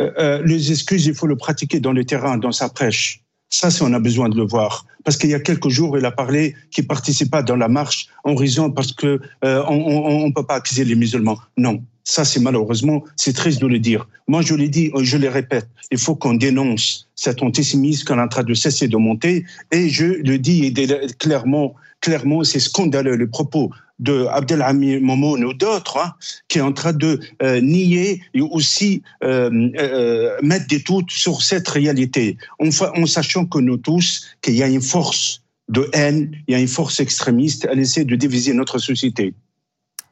Euh, 0.00 0.42
Les 0.44 0.72
excuses, 0.72 1.06
il 1.06 1.14
faut 1.14 1.28
le 1.28 1.36
pratiquer 1.36 1.78
dans 1.78 1.92
le 1.92 2.04
terrain, 2.04 2.36
dans 2.38 2.52
sa 2.52 2.68
prêche. 2.68 3.20
Ça, 3.50 3.70
c'est 3.70 3.82
on 3.82 3.92
a 3.92 3.98
besoin 3.98 4.28
de 4.28 4.36
le 4.36 4.46
voir. 4.46 4.86
Parce 5.04 5.16
qu'il 5.16 5.30
y 5.30 5.34
a 5.34 5.40
quelques 5.40 5.68
jours, 5.68 5.98
il 5.98 6.04
a 6.04 6.12
parlé 6.12 6.54
qu'il 6.70 6.86
participe 6.86 7.30
pas 7.30 7.42
dans 7.42 7.56
la 7.56 7.68
marche 7.68 8.06
en 8.24 8.34
raison 8.34 8.70
parce 8.70 8.92
que 8.92 9.20
euh, 9.44 9.64
on 9.68 10.26
ne 10.26 10.32
peut 10.32 10.46
pas 10.46 10.56
accuser 10.56 10.84
les 10.84 10.94
musulmans. 10.94 11.38
Non, 11.56 11.82
ça, 12.04 12.24
c'est 12.24 12.40
malheureusement, 12.40 13.04
c'est 13.16 13.34
triste 13.34 13.60
de 13.60 13.66
le 13.66 13.78
dire. 13.78 14.08
Moi, 14.26 14.42
je 14.42 14.54
l'ai 14.54 14.68
dit, 14.68 14.90
je 15.00 15.16
le 15.16 15.28
répète, 15.28 15.68
il 15.90 15.98
faut 15.98 16.14
qu'on 16.14 16.34
dénonce 16.34 17.08
cet 17.14 17.42
antisémitisme 17.42 18.06
qu'on 18.06 18.18
est 18.18 18.22
en 18.22 18.28
train 18.28 18.42
de 18.42 18.54
cesser 18.54 18.88
de 18.88 18.96
monter. 18.96 19.44
Et 19.70 19.88
je 19.88 20.04
le 20.04 20.38
dis 20.38 20.74
clairement, 21.18 21.74
clairement, 22.00 22.42
c'est 22.44 22.60
scandaleux 22.60 23.16
le 23.16 23.28
propos 23.28 23.70
de 24.00 24.26
Abdelhamid 24.26 25.00
Momoun 25.02 25.44
ou 25.44 25.54
d'autres, 25.54 25.98
hein, 25.98 26.14
qui 26.48 26.58
est 26.58 26.62
en 26.62 26.72
train 26.72 26.92
de 26.92 27.20
euh, 27.42 27.60
nier 27.60 28.22
et 28.34 28.40
aussi 28.40 29.02
euh, 29.22 29.50
euh, 29.78 30.36
mettre 30.42 30.66
des 30.66 30.80
doutes 30.80 31.10
sur 31.10 31.42
cette 31.42 31.68
réalité, 31.68 32.36
en, 32.58 32.68
en 32.68 33.06
sachant 33.06 33.46
que 33.46 33.58
nous 33.58 33.76
tous, 33.76 34.26
qu'il 34.42 34.54
y 34.54 34.62
a 34.62 34.66
une 34.66 34.82
force 34.82 35.42
de 35.68 35.88
haine, 35.92 36.32
il 36.48 36.52
y 36.52 36.54
a 36.56 36.58
une 36.58 36.68
force 36.68 36.98
extrémiste, 36.98 37.68
elle 37.70 37.78
essaie 37.78 38.04
de 38.04 38.16
diviser 38.16 38.52
notre 38.54 38.78
société. 38.78 39.34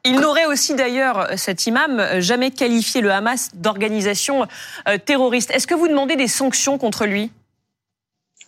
Il 0.05 0.21
n'aurait 0.21 0.45
aussi 0.45 0.75
d'ailleurs, 0.75 1.27
cet 1.35 1.67
imam, 1.67 2.01
jamais 2.19 2.51
qualifié 2.51 3.01
le 3.01 3.11
Hamas 3.11 3.49
d'organisation 3.53 4.47
terroriste. 5.05 5.51
Est-ce 5.51 5.67
que 5.67 5.75
vous 5.75 5.89
demandez 5.89 6.15
des 6.15 6.29
sanctions 6.29 6.77
contre 6.77 7.05
lui? 7.05 7.31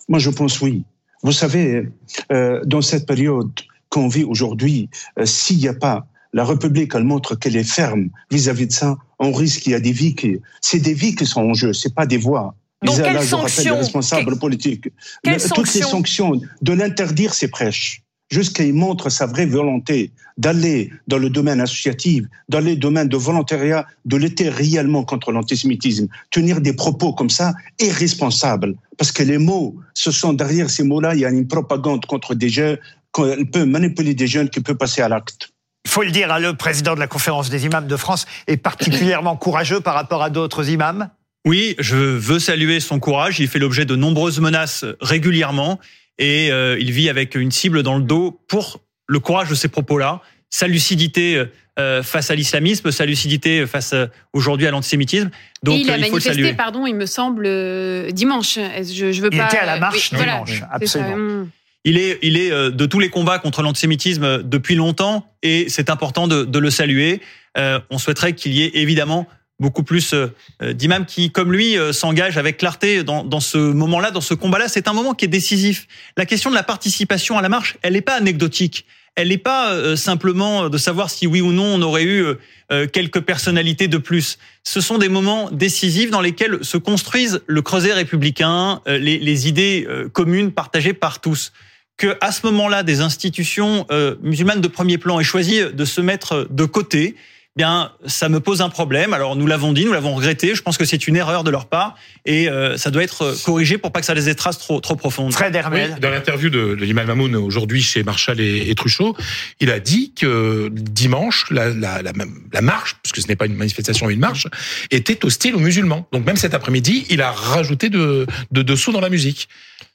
Moi, 0.07 0.19
je 0.19 0.29
pense 0.29 0.61
oui. 0.61 0.85
Vous 1.23 1.31
savez, 1.31 1.87
euh, 2.31 2.61
dans 2.65 2.81
cette 2.81 3.05
période 3.05 3.51
qu'on 3.91 4.07
vit 4.07 4.23
aujourd'hui, 4.23 4.89
euh, 5.19 5.25
s'il 5.27 5.59
n'y 5.59 5.67
a 5.67 5.75
pas 5.75 6.07
la 6.33 6.45
République, 6.45 6.93
elle 6.95 7.03
montre 7.03 7.35
qu'elle 7.35 7.57
est 7.57 7.71
ferme 7.79 8.09
vis-à-vis 8.31 8.63
-vis 8.63 8.67
de 8.67 8.73
ça, 8.73 8.97
on 9.19 9.31
risque 9.33 9.61
qu'il 9.61 9.73
y 9.73 9.75
a 9.75 9.79
des 9.79 9.91
vies 9.91 10.15
qui, 10.15 10.39
c'est 10.61 10.79
des 10.79 10.95
vies 10.95 11.13
qui 11.13 11.25
sont 11.25 11.41
en 11.41 11.53
jeu, 11.53 11.73
c'est 11.73 11.93
pas 11.93 12.07
des 12.07 12.17
voix. 12.17 12.55
Donc, 12.83 12.97
là, 12.97 13.03
quelles 13.03 13.21
je 13.21 13.35
rappelle 13.35 13.49
sanctions 13.49 13.73
les 13.73 13.79
responsables 13.79 14.39
politiques. 14.39 14.87
Le, 15.23 15.53
toutes 15.53 15.73
les 15.73 15.81
sanctions, 15.81 16.31
de 16.61 16.73
l'interdire 16.73 17.33
ces 17.33 17.49
prêches 17.57 18.01
jusqu'à 18.31 18.63
il 18.63 18.73
montre 18.73 19.09
sa 19.09 19.25
vraie 19.27 19.45
volonté 19.45 20.11
d'aller 20.37 20.89
dans 21.07 21.17
le 21.17 21.29
domaine 21.29 21.59
associatif, 21.59 22.23
dans 22.49 22.61
le 22.61 22.75
domaine 22.75 23.09
de 23.09 23.17
volontariat, 23.17 23.85
de 24.05 24.15
lutter 24.15 24.49
réellement 24.49 25.03
contre 25.03 25.31
l'antisémitisme. 25.31 26.07
Tenir 26.31 26.61
des 26.61 26.73
propos 26.73 27.13
comme 27.13 27.29
ça 27.29 27.53
est 27.77 27.91
responsable. 27.91 28.75
Parce 28.97 29.11
que 29.11 29.21
les 29.21 29.37
mots, 29.37 29.75
ce 29.93 30.11
sont 30.11 30.33
derrière 30.33 30.69
ces 30.69 30.83
mots-là, 30.83 31.13
il 31.13 31.19
y 31.19 31.25
a 31.25 31.29
une 31.29 31.47
propagande 31.47 32.05
contre 32.05 32.33
des 32.33 32.49
jeunes, 32.49 32.77
elle 33.19 33.45
peut 33.45 33.65
manipuler 33.65 34.13
des 34.13 34.27
jeunes 34.27 34.49
qui 34.49 34.61
peut 34.61 34.75
passer 34.75 35.01
à 35.01 35.09
l'acte. 35.09 35.49
Il 35.85 35.91
faut 35.91 36.03
le 36.03 36.11
dire, 36.11 36.31
hein, 36.31 36.39
le 36.39 36.53
président 36.53 36.93
de 36.95 36.99
la 36.99 37.07
conférence 37.07 37.49
des 37.49 37.65
imams 37.65 37.87
de 37.87 37.97
France 37.97 38.25
est 38.47 38.57
particulièrement 38.57 39.35
courageux 39.37 39.81
par 39.81 39.95
rapport 39.95 40.21
à 40.21 40.29
d'autres 40.29 40.69
imams. 40.69 41.09
Oui, 41.45 41.75
je 41.79 41.95
veux 41.97 42.39
saluer 42.39 42.79
son 42.79 42.99
courage. 42.99 43.39
Il 43.39 43.47
fait 43.47 43.59
l'objet 43.59 43.85
de 43.85 43.95
nombreuses 43.95 44.39
menaces 44.39 44.85
régulièrement 45.01 45.79
et 46.19 46.51
euh, 46.51 46.77
il 46.79 46.91
vit 46.91 47.09
avec 47.09 47.33
une 47.35 47.49
cible 47.49 47.81
dans 47.81 47.97
le 47.97 48.03
dos 48.03 48.39
pour 48.47 48.81
le 49.07 49.19
courage 49.19 49.49
de 49.49 49.55
ces 49.55 49.67
propos-là, 49.67 50.21
sa 50.49 50.67
lucidité 50.67 51.43
euh, 51.79 52.03
face 52.03 52.29
à 52.29 52.35
l'islamisme, 52.35 52.91
sa 52.91 53.05
lucidité 53.05 53.65
face 53.65 53.93
euh, 53.93 54.05
aujourd'hui 54.33 54.67
à 54.67 54.71
l'antisémitisme. 54.71 55.31
Donc 55.63 55.77
et 55.77 55.81
il 55.81 55.89
a 55.89 55.97
il 55.97 56.03
faut 56.03 56.11
manifesté, 56.11 56.33
saluer. 56.33 56.53
pardon, 56.53 56.85
il 56.85 56.95
me 56.95 57.05
semble 57.05 57.45
euh, 57.47 58.11
dimanche. 58.11 58.55
Je, 58.55 59.11
je 59.13 59.21
veux 59.21 59.29
Il 59.31 59.37
pas. 59.37 59.45
était 59.45 59.57
à 59.57 59.65
la 59.65 59.79
marche 59.79 60.11
oui, 60.11 60.19
dimanche, 60.19 60.59
voilà, 60.59 60.73
absolument. 60.73 61.47
Il 61.83 61.97
est, 61.97 62.19
il 62.21 62.37
est 62.37 62.51
euh, 62.51 62.69
de 62.69 62.85
tous 62.85 62.99
les 62.99 63.09
combats 63.09 63.39
contre 63.39 63.63
l'antisémitisme 63.63 64.43
depuis 64.43 64.75
longtemps 64.75 65.25
et 65.41 65.67
c'est 65.67 65.89
important 65.89 66.27
de, 66.27 66.43
de, 66.43 66.59
le 66.59 66.69
saluer. 66.69 67.21
Euh, 67.57 67.79
on 67.89 67.97
souhaiterait 67.97 68.33
qu'il 68.33 68.53
y 68.53 68.63
ait 68.63 68.71
évidemment 68.75 69.27
beaucoup 69.59 69.83
plus 69.83 70.13
euh, 70.13 70.27
d'imams 70.73 71.05
qui, 71.05 71.31
comme 71.31 71.51
lui, 71.53 71.77
euh, 71.77 71.93
s'engagent 71.93 72.37
avec 72.37 72.57
clarté 72.57 73.03
dans, 73.03 73.23
dans 73.23 73.39
ce 73.39 73.57
moment-là, 73.57 74.11
dans 74.11 74.21
ce 74.21 74.33
combat-là. 74.33 74.67
C'est 74.67 74.87
un 74.87 74.93
moment 74.93 75.13
qui 75.13 75.25
est 75.25 75.29
décisif. 75.29 75.87
La 76.17 76.25
question 76.25 76.49
de 76.49 76.55
la 76.55 76.63
participation 76.63 77.37
à 77.37 77.41
la 77.41 77.49
marche, 77.49 77.77
elle 77.81 77.93
n'est 77.93 78.01
pas 78.01 78.15
anecdotique. 78.15 78.85
elle 79.15 79.27
n'est 79.27 79.37
pas 79.37 79.73
euh, 79.73 79.95
simplement 79.95 80.69
de 80.69 80.77
savoir 80.77 81.09
si 81.09 81.27
oui 81.27 81.41
ou 81.41 81.51
non 81.51 81.75
on 81.75 81.81
aurait 81.81 82.03
eu 82.03 82.25
euh, 82.71 82.87
quelques 82.87 83.21
personnalités 83.21 83.87
de 83.87 83.97
plus. 83.97 84.37
Ce 84.63 84.81
sont 84.81 84.97
des 84.97 85.09
moments 85.09 85.51
décisifs 85.51 86.11
dans 86.11 86.21
lesquels 86.21 86.63
se 86.63 86.77
construisent 86.77 87.41
le 87.45 87.61
creuset 87.61 87.93
républicain, 87.93 88.81
euh, 88.87 88.97
les, 88.97 89.19
les 89.19 89.47
idées 89.47 89.87
communes 90.13 90.51
partagées 90.51 90.93
par 90.93 91.19
tous 91.21 91.51
que 91.97 92.17
à 92.21 92.31
ce 92.31 92.45
moment-là, 92.47 92.83
des 92.83 93.01
institutions 93.01 93.85
musulmanes 94.21 94.61
de 94.61 94.67
premier 94.67 94.97
plan 94.97 95.19
aient 95.19 95.23
choisi 95.23 95.61
de 95.71 95.85
se 95.85 96.01
mettre 96.01 96.47
de 96.49 96.65
côté 96.65 97.15
bien, 97.57 97.91
ça 98.05 98.29
me 98.29 98.39
pose 98.39 98.61
un 98.61 98.69
problème. 98.69 99.13
Alors, 99.13 99.35
nous 99.35 99.45
l'avons 99.45 99.73
dit, 99.73 99.83
nous 99.83 99.91
l'avons 99.91 100.15
regretté. 100.15 100.55
Je 100.55 100.61
pense 100.61 100.77
que 100.77 100.85
c'est 100.85 101.07
une 101.07 101.17
erreur 101.17 101.43
de 101.43 101.51
leur 101.51 101.67
part 101.67 101.95
et 102.25 102.47
euh, 102.47 102.77
ça 102.77 102.91
doit 102.91 103.03
être 103.03 103.35
corrigé 103.43 103.77
pour 103.77 103.91
pas 103.91 103.99
que 103.99 104.05
ça 104.05 104.13
les 104.13 104.33
traces 104.35 104.57
trop, 104.57 104.79
trop 104.79 104.95
profondes. 104.95 105.33
Fred 105.33 105.53
Hermel. 105.53 105.91
Oui, 105.93 105.99
dans 105.99 106.09
l'interview 106.09 106.49
de, 106.49 106.75
de 106.75 106.85
l'imam 106.85 107.07
Mamoun 107.07 107.35
aujourd'hui 107.35 107.81
chez 107.81 108.03
Marshall 108.03 108.39
et, 108.39 108.69
et, 108.69 108.75
Truchot, 108.75 109.17
il 109.59 109.69
a 109.69 109.79
dit 109.79 110.13
que 110.13 110.69
dimanche, 110.71 111.47
la, 111.51 111.69
la, 111.69 112.01
la, 112.01 112.13
la 112.53 112.61
marche, 112.61 112.95
puisque 113.03 113.21
ce 113.21 113.27
n'est 113.27 113.35
pas 113.35 113.47
une 113.47 113.55
manifestation, 113.55 114.09
une 114.09 114.19
marche, 114.19 114.47
était 114.89 115.25
hostile 115.25 115.55
aux 115.55 115.59
musulmans. 115.59 116.07
Donc 116.13 116.25
même 116.25 116.37
cet 116.37 116.53
après-midi, 116.53 117.05
il 117.09 117.21
a 117.21 117.31
rajouté 117.31 117.89
de, 117.89 118.27
de, 118.51 118.61
de 118.61 118.75
sous 118.75 118.93
dans 118.93 119.01
la 119.01 119.09
musique. 119.09 119.49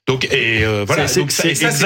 Donc 0.06 0.24
et 0.32 0.64
euh, 0.64 0.84
voilà, 0.86 1.08
c'est 1.08 1.24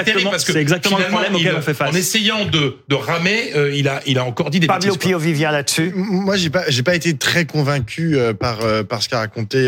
terrible 0.05 0.31
parce 0.31 0.45
que 0.45 0.53
exactement 0.57 0.99
le 0.99 1.05
problème 1.07 1.35
auquel 1.37 1.53
il- 1.53 1.59
on 1.59 1.63
fait 1.63 1.73
face. 1.73 1.91
En 1.91 1.97
essayant 1.97 2.45
de, 2.45 2.77
de 2.87 2.95
ramer, 2.95 3.53
euh, 3.57 3.75
il 3.75 3.89
a 3.89 4.03
il 4.05 4.19
a 4.19 4.25
encore 4.25 4.51
dit 4.51 4.61
des 4.61 4.67
Pablo. 4.67 4.95
Pio 4.97 5.19
Vivien 5.19 5.51
là-dessus. 5.51 5.93
Moi, 5.95 6.37
j'ai 6.37 6.51
pas, 6.51 6.65
j'ai 6.69 6.83
pas 6.83 6.95
été 6.95 7.17
très 7.17 7.47
convaincu 7.47 8.19
euh, 8.19 8.35
par 8.35 8.61
euh, 8.61 8.83
par 8.83 9.03
ce 9.03 9.09
qu'a 9.09 9.21
raconté 9.21 9.67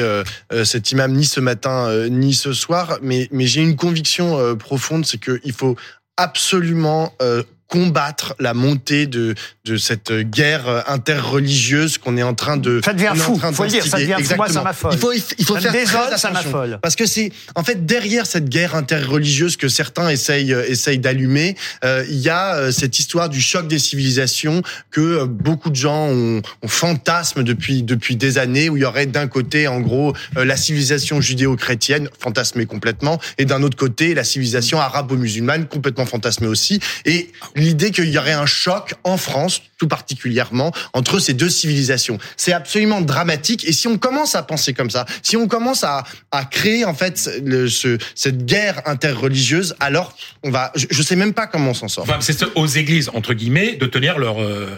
cet 0.65 0.93
imam 0.93 1.13
ni 1.15 1.25
ce 1.25 1.41
matin 1.41 1.87
euh, 1.89 2.09
ni 2.11 2.35
ce 2.35 2.53
soir, 2.53 2.99
mais 3.01 3.27
mais 3.33 3.47
j'ai 3.47 3.63
une 3.63 3.77
conviction 3.77 4.39
euh, 4.39 4.55
profonde, 4.55 5.07
c'est 5.07 5.19
que 5.19 5.41
il 5.45 5.53
faut 5.53 5.77
absolument 6.19 7.15
euh, 7.23 7.43
combattre 7.69 8.35
la 8.39 8.53
montée 8.53 9.07
de 9.07 9.35
de 9.65 9.77
cette 9.77 10.13
guerre 10.13 10.85
interreligieuse 10.89 11.97
qu'on 11.99 12.17
est 12.17 12.23
en 12.25 12.35
train 12.35 12.57
de 12.57 12.81
Ça 12.85 12.93
devient 12.93 13.13
fou, 13.17 13.37
train 13.39 13.53
faut 13.53 13.67
dire, 13.67 13.87
ça 13.87 13.99
devient 13.99 14.17
fou. 14.21 14.35
Moi, 14.37 14.49
ça 14.49 14.63
m'affole. 14.63 14.93
Il 14.93 14.99
faut 14.99 15.13
il 15.13 15.45
faut 15.45 15.55
Ça 15.55 15.61
faire 15.61 15.73
désole, 15.73 16.01
très 16.09 16.19
ça 16.19 16.29
attention. 16.29 16.51
m'affole. 16.51 16.79
Parce 16.83 16.97
que 16.97 17.07
c'est 17.07 17.31
en 17.55 17.63
fait 17.63 17.87
derrière 17.87 18.27
cette 18.27 18.49
guerre 18.49 18.75
interreligieuse 18.75 19.57
que 19.57 19.69
certains 19.69 20.09
essayent 20.09 20.53
euh, 20.53 20.65
essayent 20.69 20.99
d'allumer, 20.99 21.57
euh, 21.85 22.05
il 22.09 22.19
y 22.19 22.29
a 22.29 22.57
euh, 22.57 22.73
cette 22.73 22.99
histoire 22.99 23.29
du 23.29 23.41
choc 23.41 23.69
des 23.69 23.79
civilisations 23.79 24.63
que 24.91 25.01
euh, 25.01 25.27
beaucoup 25.27 25.71
de 25.71 25.77
gens 25.77 26.09
ont, 26.09 26.43
ont 26.63 26.69
fantasme 26.69 27.45
depuis 27.45 27.85
depuis 27.85 28.17
des 28.17 28.39
années 28.39 28.69
où 28.69 28.77
il 28.77 28.81
y 28.81 28.85
aurait 28.85 29.07
d'un 29.07 29.29
côté 29.29 29.69
en 29.69 29.81
gros 29.81 30.13
euh, 30.37 30.45
la 30.45 30.57
civilisation 30.57 31.21
judéo-chrétienne 31.21 32.09
fantasmée 32.19 32.67
complètement 32.67 33.21
et 33.39 33.45
d'un 33.45 33.63
autre 33.63 33.77
côté 33.77 34.15
la 34.15 34.25
civilisation 34.25 34.81
arabo-musulmane 34.81 35.67
complètement 35.67 36.07
fantasmée 36.07 36.49
aussi 36.49 36.81
et 37.05 37.31
l'idée 37.55 37.93
qu'il 37.93 38.09
y 38.11 38.19
aurait 38.19 38.33
un 38.33 38.47
choc 38.47 38.95
en 39.05 39.17
France 39.17 39.52
just 39.53 39.72
tout 39.83 39.89
particulièrement 39.89 40.71
entre 40.93 41.19
ces 41.19 41.35
deux 41.35 41.49
civilisations. 41.49 42.19
C'est 42.37 42.53
absolument 42.53 43.01
dramatique 43.01 43.65
et 43.67 43.73
si 43.73 43.89
on 43.89 43.99
commence 43.99 44.37
à 44.37 44.45
penser 44.45 44.75
comme 44.75 44.91
ça, 44.91 45.07
si 45.25 45.37
on 45.37 45.49
commence 45.49 45.83
à, 45.83 46.05
à 46.31 46.45
créer 46.45 46.85
en 46.85 46.95
fait 46.95 47.29
le, 47.45 47.67
ce, 47.69 47.99
cette 48.15 48.47
guerre 48.47 48.81
interreligieuse, 48.87 49.75
alors 49.81 50.17
on 50.45 50.51
va, 50.51 50.71
je, 50.77 50.87
je 50.89 51.03
sais 51.03 51.17
même 51.17 51.33
pas 51.33 51.49
comment 51.49 51.71
on 51.71 51.75
s'en 51.75 51.89
sort. 51.89 52.05
Enfin, 52.05 52.19
c'est 52.21 52.39
aux 52.55 52.67
églises 52.67 53.11
entre 53.13 53.35
guillemets 53.35 53.75
de 53.75 53.87
tenir 53.87 54.19
leur 54.21 54.41
euh, 54.41 54.69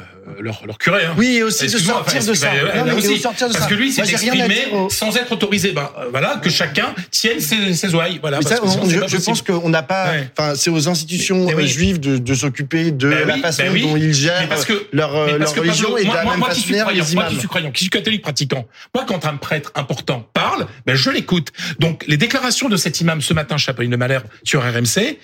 leur, 0.40 0.62
leur 0.66 0.78
curé. 0.78 1.04
Hein. 1.04 1.14
Oui, 1.18 1.36
et 1.36 1.42
aussi 1.42 1.64
de 1.66 1.68
sortir 1.68 1.96
enfin, 2.16 2.26
de 2.26 2.34
ça. 2.34 2.48
Non, 2.86 2.96
de 2.96 3.00
sortir 3.18 3.48
de 3.48 3.52
parce 3.52 3.64
ça. 3.64 3.70
que 3.70 3.74
lui, 3.74 3.94
à 4.00 4.04
exprimé 4.04 4.68
au- 4.72 4.88
sans 4.88 5.14
être 5.18 5.30
autorisé. 5.32 5.72
Ben 5.72 5.90
euh, 5.98 6.06
voilà, 6.10 6.40
que 6.42 6.48
chacun 6.48 6.94
tienne 7.10 7.40
ses, 7.40 7.74
ses 7.74 7.94
ouailles. 7.94 8.20
Voilà. 8.22 8.38
Mais 8.38 8.44
parce 8.44 8.54
ça, 8.56 8.60
que 8.62 8.68
sinon, 8.70 8.84
on- 8.84 8.88
c'est 8.88 9.18
je, 9.18 9.22
pense 9.22 9.42
qu'on 9.42 9.68
n'a 9.68 9.82
pas. 9.82 10.12
Ouais. 10.12 10.30
Enfin, 10.36 10.54
c'est 10.56 10.70
aux 10.70 10.88
institutions 10.88 11.40
Mais- 11.44 11.52
mais 11.54 11.54
oui. 11.56 11.64
euh, 11.64 11.66
juives 11.66 12.00
de, 12.00 12.16
de 12.16 12.34
s'occuper 12.34 12.90
de 12.90 13.10
Ben 13.10 13.26
la 13.28 13.34
oui, 13.34 13.40
façon 13.42 13.62
ben 13.64 13.72
oui. 13.74 13.82
dont 13.82 13.96
ils 13.98 14.14
gèrent 14.14 14.48
parce 14.48 14.64
que- 14.64 14.86
leur, 14.94 15.14
euh, 15.16 15.38
leur 15.38 15.54
religion 15.54 15.96
et 15.96 16.02
de 16.02 16.06
moi, 16.06 16.16
la 16.16 16.22
moi, 16.22 16.32
même 16.32 16.40
moi 16.40 16.48
qui 16.50 16.60
suis 16.60 16.72
les 16.72 16.80
croyant, 16.80 17.04
moi 17.14 17.24
qui 17.24 17.36
suis 17.36 17.48
croyant, 17.48 17.70
qui 17.72 17.80
suis 17.82 17.90
catholique 17.90 18.22
pratiquant, 18.22 18.66
moi 18.94 19.04
quand 19.06 19.26
un 19.26 19.36
prêtre 19.36 19.72
important 19.74 20.28
parle, 20.32 20.66
ben 20.86 20.94
je 20.94 21.10
l'écoute. 21.10 21.52
Donc 21.80 22.04
les 22.06 22.16
déclarations 22.16 22.68
de 22.68 22.76
cet 22.76 23.00
imam 23.00 23.20
ce 23.20 23.34
matin, 23.34 23.56
Chapeau 23.56 23.82
de 23.82 23.96
Malher 23.96 24.20
sur 24.44 24.62
RMC, 24.62 25.18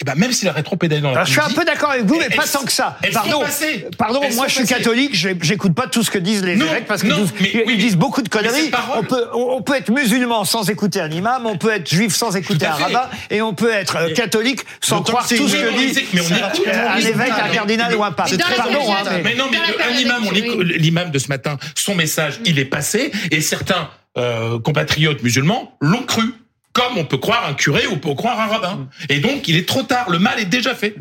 et 0.00 0.04
ben 0.04 0.14
même 0.14 0.32
s'il 0.32 0.48
a 0.48 0.52
rétropédalé 0.52 1.02
dans 1.02 1.10
la 1.10 1.16
Alors, 1.16 1.26
je 1.26 1.32
suis 1.32 1.40
un 1.40 1.50
peu 1.54 1.64
d'accord 1.64 1.90
avec 1.90 2.06
vous, 2.06 2.16
mais 2.18 2.34
pas 2.34 2.46
tant 2.46 2.64
que 2.64 2.72
ça. 2.72 2.96
Pardon, 3.12 3.42
pardon. 3.98 4.20
Moi, 4.34 4.48
je 4.48 4.54
suis 4.54 4.64
catholique. 4.66 5.14
J'écoute 5.14 5.74
pas 5.74 5.86
tout 5.88 6.02
ce 6.02 6.10
que 6.10 6.18
disent 6.18 6.42
les 6.42 6.56
Non, 6.56 6.66
évêques 6.66 6.86
parce 6.86 7.02
qu'ils 7.02 7.12
disent, 7.14 7.32
ils 7.66 7.76
disent 7.78 7.96
beaucoup 7.96 8.22
de 8.22 8.28
conneries. 8.30 8.70
On 8.96 9.02
peut, 9.02 9.26
on 9.34 9.60
peut 9.60 9.76
être 9.76 9.90
musulman 9.90 10.44
sans 10.44 10.70
écouter 10.70 11.00
un 11.02 11.10
imam, 11.10 11.44
on 11.44 11.58
peut 11.58 11.70
être 11.70 11.88
juif 11.88 12.14
sans 12.14 12.34
écouter 12.34 12.66
un 12.66 12.72
rabbin, 12.72 13.08
et 13.30 13.42
on 13.42 13.52
peut 13.52 13.70
être 13.72 13.96
euh, 13.96 14.14
catholique 14.14 14.60
sans 14.80 15.02
croire 15.02 15.26
tout 15.28 15.34
ce 15.48 15.56
que 15.56 15.68
dit 15.70 15.78
minorité, 15.78 16.06
mais 16.14 16.20
on 16.22 16.24
écoute. 16.24 16.66
un 16.68 16.96
évêque, 16.98 17.32
un 17.32 17.48
cardinal 17.48 17.94
ou 17.94 18.02
un 18.02 18.12
pape. 18.12 18.30
La 18.30 18.56
Pardon, 18.56 18.78
hein, 18.92 19.20
mais- 19.22 19.34
non, 19.34 19.46
mais 19.50 19.58
la 19.58 19.86
un 19.86 19.98
imam, 19.98 20.22
on 20.24 20.28
actuelle, 20.28 20.44
écoute- 20.46 20.66
l'imam 20.66 21.10
de 21.10 21.18
ce 21.18 21.28
matin, 21.28 21.58
son 21.74 21.94
message, 21.94 22.40
il 22.46 22.58
est 22.58 22.64
passé, 22.64 23.12
et 23.30 23.40
certains 23.40 23.90
euh, 24.18 24.58
compatriotes 24.58 25.22
musulmans 25.22 25.76
l'ont 25.80 26.02
cru. 26.02 26.34
Comme 26.72 26.98
on 26.98 27.04
peut 27.04 27.18
croire 27.18 27.46
un 27.48 27.54
curé 27.54 27.86
ou 27.86 27.94
on 27.94 27.98
peut 27.98 28.14
croire 28.14 28.38
un 28.40 28.46
rabbin. 28.46 28.88
Et 29.08 29.18
donc, 29.18 29.48
il 29.48 29.56
est 29.56 29.68
trop 29.68 29.82
tard. 29.82 30.10
Le 30.10 30.18
mal 30.18 30.38
est 30.38 30.44
déjà 30.44 30.74
fait. 30.74 30.94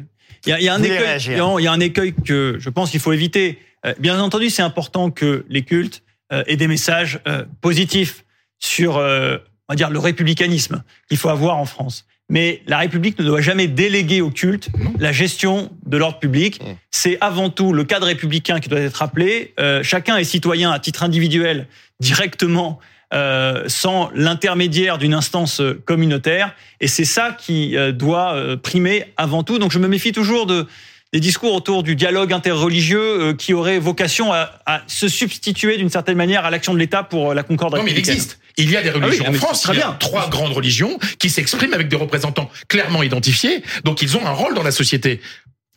Il 0.46 0.50
y 0.50 0.54
a, 0.54 0.60
il 0.60 0.64
y 0.64 0.70
a 0.70 0.74
un 0.74 0.82
écueil, 0.82 1.18
il 1.28 1.64
y 1.64 1.68
a 1.68 1.72
un 1.72 1.80
écueil 1.80 2.14
que 2.14 2.58
je 2.60 2.70
pense 2.70 2.92
qu'il 2.92 3.00
faut 3.00 3.14
éviter. 3.14 3.60
Euh, 3.86 3.94
Bien 4.00 4.20
entendu, 4.20 4.50
c'est 4.50 4.62
important 4.62 5.12
que 5.12 5.46
les 5.50 5.64
cultes 5.64 6.02
euh, 6.32 6.44
aient 6.48 6.56
des 6.56 6.68
messages 6.68 7.20
euh, 7.28 7.44
positifs 7.62 8.24
sur, 8.58 8.96
on 8.98 9.40
va 9.70 9.76
dire, 9.76 9.90
le 9.90 10.00
républicanisme 10.00 10.84
qu'il 11.08 11.18
faut 11.18 11.30
avoir 11.30 11.58
en 11.58 11.66
France. 11.66 12.06
Mais 12.30 12.62
la 12.68 12.78
République 12.78 13.18
ne 13.20 13.26
doit 13.26 13.42
jamais 13.42 13.68
déléguer 13.68 14.22
au 14.22 14.30
culte 14.30 14.70
la 15.00 15.12
gestion 15.12 15.72
de 15.86 15.98
l'ordre 15.98 16.20
public. 16.20 16.62
Mmh. 16.62 16.66
C'est 16.92 17.18
avant 17.22 17.50
tout 17.50 17.74
le 17.74 17.84
cadre 17.84 18.06
républicain 18.06 18.60
qui 18.60 18.70
doit 18.70 18.80
être 18.80 19.02
appelé. 19.02 19.54
Euh, 19.60 19.82
chacun 19.82 20.16
est 20.18 20.24
citoyen 20.24 20.72
à 20.72 20.80
titre 20.80 21.02
individuel 21.04 21.68
directement 22.00 22.80
euh, 23.14 23.64
sans 23.68 24.10
l'intermédiaire 24.14 24.98
d'une 24.98 25.14
instance 25.14 25.62
euh, 25.62 25.82
communautaire. 25.86 26.54
Et 26.80 26.88
c'est 26.88 27.06
ça 27.06 27.36
qui 27.38 27.76
euh, 27.76 27.92
doit 27.92 28.34
euh, 28.36 28.56
primer 28.58 29.06
avant 29.18 29.44
tout. 29.44 29.58
Donc 29.60 29.72
je 29.72 29.80
me 29.80 29.88
méfie 29.88 30.12
toujours 30.12 30.46
de 30.46 30.68
des 31.12 31.20
discours 31.20 31.56
autour 31.56 31.82
du 31.82 31.96
dialogue 31.96 32.32
interreligieux 32.34 33.02
euh, 33.02 33.34
qui 33.34 33.56
auraient 33.56 33.80
vocation 33.80 34.32
à, 34.32 34.52
à 34.68 34.84
se 34.86 35.08
substituer 35.08 35.76
d'une 35.78 35.90
certaine 35.90 36.18
manière 36.18 36.46
à 36.46 36.52
l'action 36.52 36.72
de 36.72 36.78
l'État 36.78 37.02
pour 37.02 37.34
la 37.34 37.42
concorde 37.42 37.76
Non, 37.76 37.82
mais 37.82 37.90
il 37.92 37.98
existe. 37.98 38.38
Il 38.58 38.70
y 38.70 38.78
a 38.78 38.84
des 38.84 38.92
religions 38.92 39.24
Ah 39.26 39.32
oui, 39.32 39.38
en 39.38 39.40
France. 39.40 39.64
très 39.64 39.74
il 39.74 39.80
y 39.80 39.82
a 39.82 39.88
bien. 39.88 39.96
trois 40.00 40.30
grandes 40.30 40.52
religions 40.54 41.00
qui 41.18 41.32
s'expriment 41.32 41.74
avec 41.74 41.88
des 41.88 41.96
représentants 41.96 42.52
clairement 42.68 43.02
identifiés. 43.02 43.64
Donc, 43.86 44.04
ils 44.04 44.18
ont 44.18 44.26
un 44.28 44.34
rôle 44.34 44.54
dans 44.54 44.62
la 44.62 44.70
société. 44.72 45.20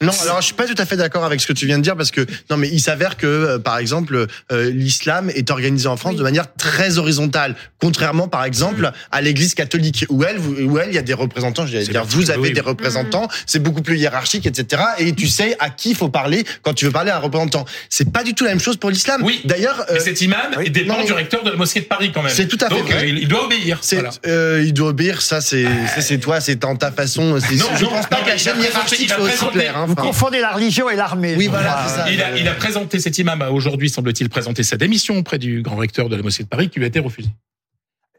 Non, 0.03 0.13
alors 0.23 0.41
je 0.41 0.47
suis 0.47 0.55
pas 0.55 0.67
tout 0.67 0.75
à 0.79 0.85
fait 0.87 0.97
d'accord 0.97 1.25
avec 1.25 1.41
ce 1.41 1.47
que 1.47 1.53
tu 1.53 1.67
viens 1.67 1.79
de 1.79 1.83
dire 1.83 1.97
parce 1.97 2.11
que 2.11 2.27
non, 2.51 2.57
mais 2.57 2.69
il 2.69 2.81
s'avère 2.81 3.17
que 3.17 3.27
euh, 3.27 3.59
par 3.59 3.79
exemple 3.79 4.27
euh, 4.53 4.71
l'islam 4.71 5.31
est 5.31 5.51
organisé 5.51 5.87
en 5.89 5.97
France 5.97 6.17
de 6.17 6.23
manière 6.23 6.53
très 6.55 6.99
horizontale, 6.99 7.55
contrairement 7.81 8.29
par 8.29 8.45
exemple 8.45 8.91
à 9.11 9.21
l'Église 9.21 9.55
catholique 9.55 10.05
où 10.09 10.25
elle, 10.25 10.39
où 10.39 10.79
elle, 10.79 10.89
il 10.89 10.95
y 10.95 10.99
a 10.99 11.03
des 11.03 11.15
représentants. 11.15 11.67
Je 11.67 11.79
dire, 11.79 12.05
vous 12.05 12.31
avez 12.31 12.41
oui. 12.41 12.53
des 12.53 12.61
représentants, 12.61 13.29
c'est 13.47 13.59
beaucoup 13.63 13.83
plus 13.83 13.99
hiérarchique, 13.99 14.47
etc. 14.47 14.83
Et 14.99 15.13
tu 15.13 15.29
sais 15.29 15.57
à 15.61 15.71
qui 15.71 15.91
il 15.91 15.97
faut 15.97 16.09
parler 16.09 16.45
quand 16.63 16.75
tu 16.75 16.85
veux 16.87 16.91
parler 16.91 17.11
à 17.11 17.17
un 17.17 17.21
représentant. 17.21 17.65
C'est 17.89 18.11
pas 18.13 18.25
du 18.25 18.35
tout 18.35 18.45
la 18.45 18.51
même 18.51 18.61
chose 18.61 18.77
pour 18.77 18.91
l'islam. 18.91 19.23
Oui. 19.25 19.41
D'ailleurs, 19.45 19.85
euh, 19.91 19.99
cet 20.01 20.21
imam 20.21 20.39
oui. 20.59 20.71
dépend 20.71 20.95
Non, 20.95 21.01
mais- 21.01 21.07
du 21.07 21.13
recteur 21.13 21.43
de 21.45 21.51
la 21.51 21.57
mosquée 21.57 21.81
de 21.81 21.85
Paris, 21.87 22.11
quand 22.15 22.23
même. 22.23 22.33
C'est 22.35 22.49
tout 22.49 22.59
à 22.61 22.69
fait 22.69 22.75
Donc, 22.77 22.91
vrai. 22.91 23.03
euh, 23.05 23.07
il, 23.07 23.29
doit 23.29 23.45
obéir. 23.45 23.79
c'est, 23.83 23.97
Voilà. 23.97 24.11
euh, 24.27 24.63
il 24.65 24.73
doit 24.73 24.89
obéir. 24.89 25.21
Ça, 25.23 25.41
c'est, 25.41 25.65
ça, 25.95 26.01
c'est 26.01 26.19
toi, 26.19 26.41
c'est 26.41 26.65
en 26.65 26.77
ta 26.77 26.91
façon. 26.91 27.23
Non, 27.23 27.39
je 27.41 27.85
non, 27.85 27.91
pense 27.91 28.07
pas 28.07 28.17
non, 28.19 28.23
que 28.25 28.29
la 28.29 28.35
il 28.35 28.35
a 28.35 28.39
chaîne 28.39 28.55
présenté- 28.55 28.73
hiérarchique 28.73 29.01
il 29.05 29.13
a 29.13 29.17
soit 29.17 29.25
aussi 29.25 29.47
claire. 29.53 29.87
Vous 29.93 30.01
Enfin, 30.01 30.09
confondez 30.09 30.41
la 30.41 30.53
religion 30.53 30.89
et 30.89 30.97
l'armée. 30.97 31.35
Oui, 31.37 31.49
voilà, 31.49 31.71
crois. 31.73 31.89
c'est 31.89 31.97
ça. 31.97 32.11
Il 32.11 32.23
a, 32.23 32.37
il 32.37 32.49
a 32.49 32.55
présenté 32.55 32.99
cet 32.99 33.19
imam, 33.19 33.43
a 33.43 33.51
aujourd'hui, 33.51 33.91
semble-t-il, 33.91 34.29
présenté 34.31 34.63
sa 34.63 34.77
démission 34.77 35.19
auprès 35.19 35.39
du 35.39 35.61
grand 35.63 35.77
recteur 35.77 36.09
de 36.09 36.17
la 36.17 36.23
mosquée 36.23 36.45
de 36.45 36.49
Paris, 36.49 36.71
qui 36.71 36.79
lui 36.79 36.85
a 36.85 36.89
été 36.89 36.99
refusée. 36.99 37.29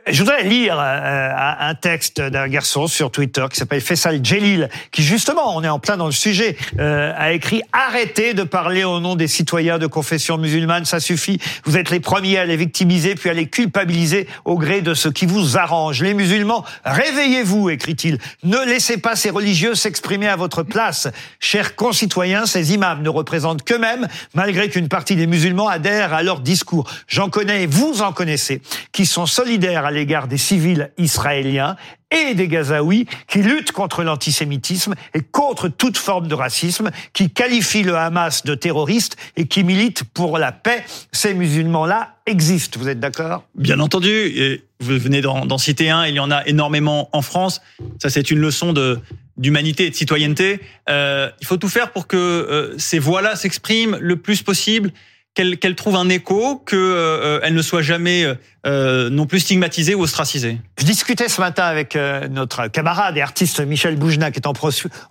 Je 0.06 0.20
voudrais 0.20 0.44
lire 0.44 0.78
euh, 0.80 1.30
un 1.60 1.76
texte 1.76 2.20
d'un 2.20 2.50
garçon 2.50 2.88
sur 2.88 3.10
Twitter 3.10 3.46
qui 3.50 3.58
s'appelle 3.58 3.80
Faisal 3.80 4.20
Djelil, 4.22 4.68
qui 4.92 5.02
justement, 5.02 5.56
on 5.56 5.64
est 5.64 5.70
en 5.70 5.80
plein 5.80 5.96
dans 5.96 6.08
le 6.08 6.12
sujet, 6.12 6.58
euh, 6.78 7.14
a 7.16 7.32
écrit 7.32 7.62
«Arrêtez 7.72 8.34
de 8.34 8.44
parler 8.44 8.84
au 8.84 9.00
nom 9.00 9.16
des 9.16 9.30
citoyens 9.30 9.80
de 9.80 9.88
confession 9.88 10.38
musulmane, 10.38 10.84
ça 10.84 11.00
suffit. 11.00 11.40
Vous 11.64 11.78
êtes 11.78 11.90
les 11.90 12.02
premiers 12.02 12.38
à 12.38 12.46
les 12.46 12.58
victimiser, 12.58 13.16
puis 13.16 13.30
à 13.30 13.34
les 13.34 13.48
culpabiliser 13.48 14.28
au 14.44 14.58
gré 14.58 14.82
de 14.82 14.94
ce 14.94 15.08
qui 15.08 15.26
vous 15.26 15.58
arrange. 15.58 16.02
Les 16.02 16.14
musulmans, 16.14 16.66
réveillez-vous», 16.84 17.70
écrit-il. 17.72 18.18
«Ne 18.44 18.58
laissez 18.66 18.98
pas 18.98 19.16
ces 19.16 19.30
religieux 19.30 19.74
s'exprimer 19.74 20.28
à 20.28 20.36
votre 20.36 20.64
place. 20.64 21.08
Chers 21.40 21.78
concitoyens, 21.78 22.46
ces 22.46 22.74
imams 22.74 23.04
ne 23.04 23.10
représentent 23.10 23.64
qu'eux-mêmes, 23.64 24.10
malgré 24.34 24.68
qu'une 24.68 24.90
partie 24.90 25.16
des 25.16 25.28
musulmans 25.28 25.70
adhèrent 25.70 26.14
à 26.14 26.24
leur 26.24 26.42
discours. 26.42 26.90
J'en 27.08 27.30
connais, 27.30 27.68
vous 27.68 28.02
en 28.02 28.12
connaissez, 28.12 28.62
qui 28.92 29.06
sont 29.06 29.26
solidaires 29.26 29.86
à 29.86 29.93
l'égard 29.94 30.28
des 30.28 30.38
civils 30.38 30.92
israéliens. 30.98 31.78
et 32.14 32.34
des 32.36 32.48
Gazaouis 32.48 33.08
qui 33.28 33.40
luttent 33.40 33.72
contre 33.72 34.04
l'antisémitisme 34.04 34.94
et 35.14 35.22
contre 35.22 35.68
toute 35.68 35.98
forme 35.98 36.28
de 36.28 36.36
racisme, 36.36 36.92
qui 37.14 37.30
qualifient 37.32 37.84
le 37.84 37.96
Hamas 37.96 38.44
de 38.44 38.56
terroriste 38.56 39.18
et 39.36 39.48
qui 39.48 39.64
militent 39.64 40.04
pour 40.04 40.38
la 40.38 40.52
paix. 40.52 40.84
Ces 41.12 41.34
musulmans-là 41.34 42.16
existent, 42.26 42.80
vous 42.80 42.88
êtes 42.88 43.00
d'accord? 43.00 43.44
Bien 43.56 43.80
entendu, 43.80 44.62
vous 44.80 45.00
venez 45.00 45.22
d'en 45.22 45.58
citer 45.58 45.90
un, 45.90 46.06
il 46.06 46.16
y 46.16 46.20
en 46.20 46.32
a 46.32 46.46
énormément 46.46 47.10
en 47.14 47.22
France. 47.22 47.62
Ça, 48.02 48.10
c'est 48.10 48.32
une 48.32 48.40
leçon 48.40 48.74
d'humanité 49.38 49.88
et 49.88 49.90
de 49.90 49.96
citoyenneté. 49.96 50.60
Euh, 50.90 51.30
il 51.42 51.48
faut 51.48 51.58
tout 51.58 51.70
faire 51.70 51.92
pour 51.92 52.08
que 52.08 52.18
euh, 52.18 52.78
ces 52.78 53.00
voix-là 53.00 53.36
s'expriment 53.36 53.98
le 54.00 54.18
plus 54.18 54.44
possible 54.44 54.92
qu'elle 55.34 55.58
qu'elle 55.58 55.76
trouve 55.76 55.96
un 55.96 56.10
écho, 56.10 56.58
que 56.58 56.76
euh, 56.76 57.40
elle 57.42 57.56
ne 57.56 57.62
soit 57.64 57.82
jamais 57.82 58.26
euh, 58.66 59.10
non 59.10 59.26
plus 59.26 59.42
stigmatisée 59.42 59.94
ou 59.94 60.04
ostracisée. 60.04 60.58
Je 60.80 60.86
discutais 60.86 61.28
ce 61.28 61.42
matin 61.42 61.66
avec 61.66 61.98
euh, 61.98 62.30
notre 62.30 62.68
camarade 62.68 63.18
et 63.18 63.22
artiste 63.22 63.60
Michel 63.60 63.98
Boujna, 63.98 64.32
qui 64.32 64.40
est 64.40 64.48
en, 64.48 64.54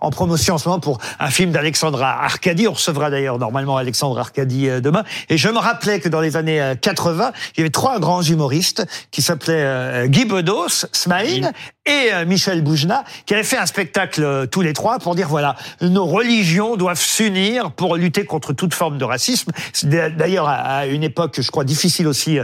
en 0.01 0.09
promotion 0.09 0.55
en 0.55 0.57
ce 0.57 0.67
moment 0.67 0.79
pour 0.79 0.97
un 1.19 1.29
film 1.29 1.51
d'Alexandra 1.51 2.23
Arcadi. 2.23 2.67
On 2.67 2.73
recevra 2.73 3.11
d'ailleurs 3.11 3.37
normalement 3.37 3.77
Alexandre 3.77 4.17
Arcadi 4.17 4.69
euh, 4.69 4.81
demain. 4.81 5.03
Et 5.29 5.37
je 5.37 5.49
me 5.49 5.59
rappelais 5.59 5.99
que 5.99 6.09
dans 6.09 6.19
les 6.19 6.35
années 6.35 6.73
80, 6.81 7.31
il 7.55 7.59
y 7.59 7.61
avait 7.61 7.69
trois 7.69 7.99
grands 7.99 8.23
humoristes 8.23 8.87
qui 9.11 9.21
s'appelaient 9.21 10.07
Guy 10.09 10.25
Bedos, 10.25 10.87
Smaïn 10.91 11.51
et 11.85 12.09
Michel 12.25 12.63
Boujna, 12.63 13.03
qui 13.25 13.35
avaient 13.35 13.43
fait 13.43 13.57
un 13.57 13.65
spectacle 13.65 14.47
tous 14.49 14.61
les 14.61 14.73
trois 14.73 14.97
pour 14.97 15.15
dire 15.15 15.27
voilà, 15.27 15.55
nos 15.81 16.05
religions 16.05 16.75
doivent 16.75 16.99
s'unir 16.99 17.71
pour 17.71 17.97
lutter 17.97 18.25
contre 18.25 18.53
toute 18.53 18.73
forme 18.73 18.97
de 18.97 19.03
racisme. 19.03 19.51
D'ailleurs, 19.83 20.47
à 20.47 20.87
une 20.87 21.03
époque, 21.03 21.39
je 21.39 21.51
crois, 21.51 21.65
difficile 21.65 22.07
aussi 22.07 22.39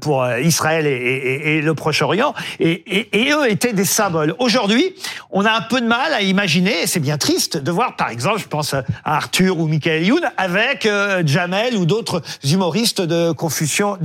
pour 0.00 0.24
Israël 0.44 0.86
et, 0.86 1.60
le 1.60 1.74
Proche-Orient, 1.74 2.34
et, 2.60 3.30
eux 3.32 3.50
étaient 3.50 3.72
des 3.72 3.84
symboles. 3.84 4.34
Aujourd'hui, 4.38 4.94
on 5.30 5.44
a 5.44 5.52
un 5.52 5.62
peu 5.62 5.80
de 5.80 5.86
mal 5.86 6.12
à 6.12 6.22
imaginer, 6.22 6.82
et 6.82 6.86
c'est 6.86 7.00
bien 7.00 7.18
triste, 7.18 7.56
de 7.56 7.70
voir, 7.70 7.96
par 7.96 8.10
exemple, 8.10 8.38
je 8.40 8.46
pense 8.46 8.74
à 8.74 8.84
Arthur 9.04 9.58
ou 9.58 9.66
Michael 9.66 10.04
Youn, 10.04 10.22
avec 10.36 10.86
euh, 10.86 11.22
Jamel 11.26 11.76
ou 11.76 11.86
d'autres 11.86 12.22
humoristes 12.44 13.00
de 13.00 13.32
confession, 13.32 13.98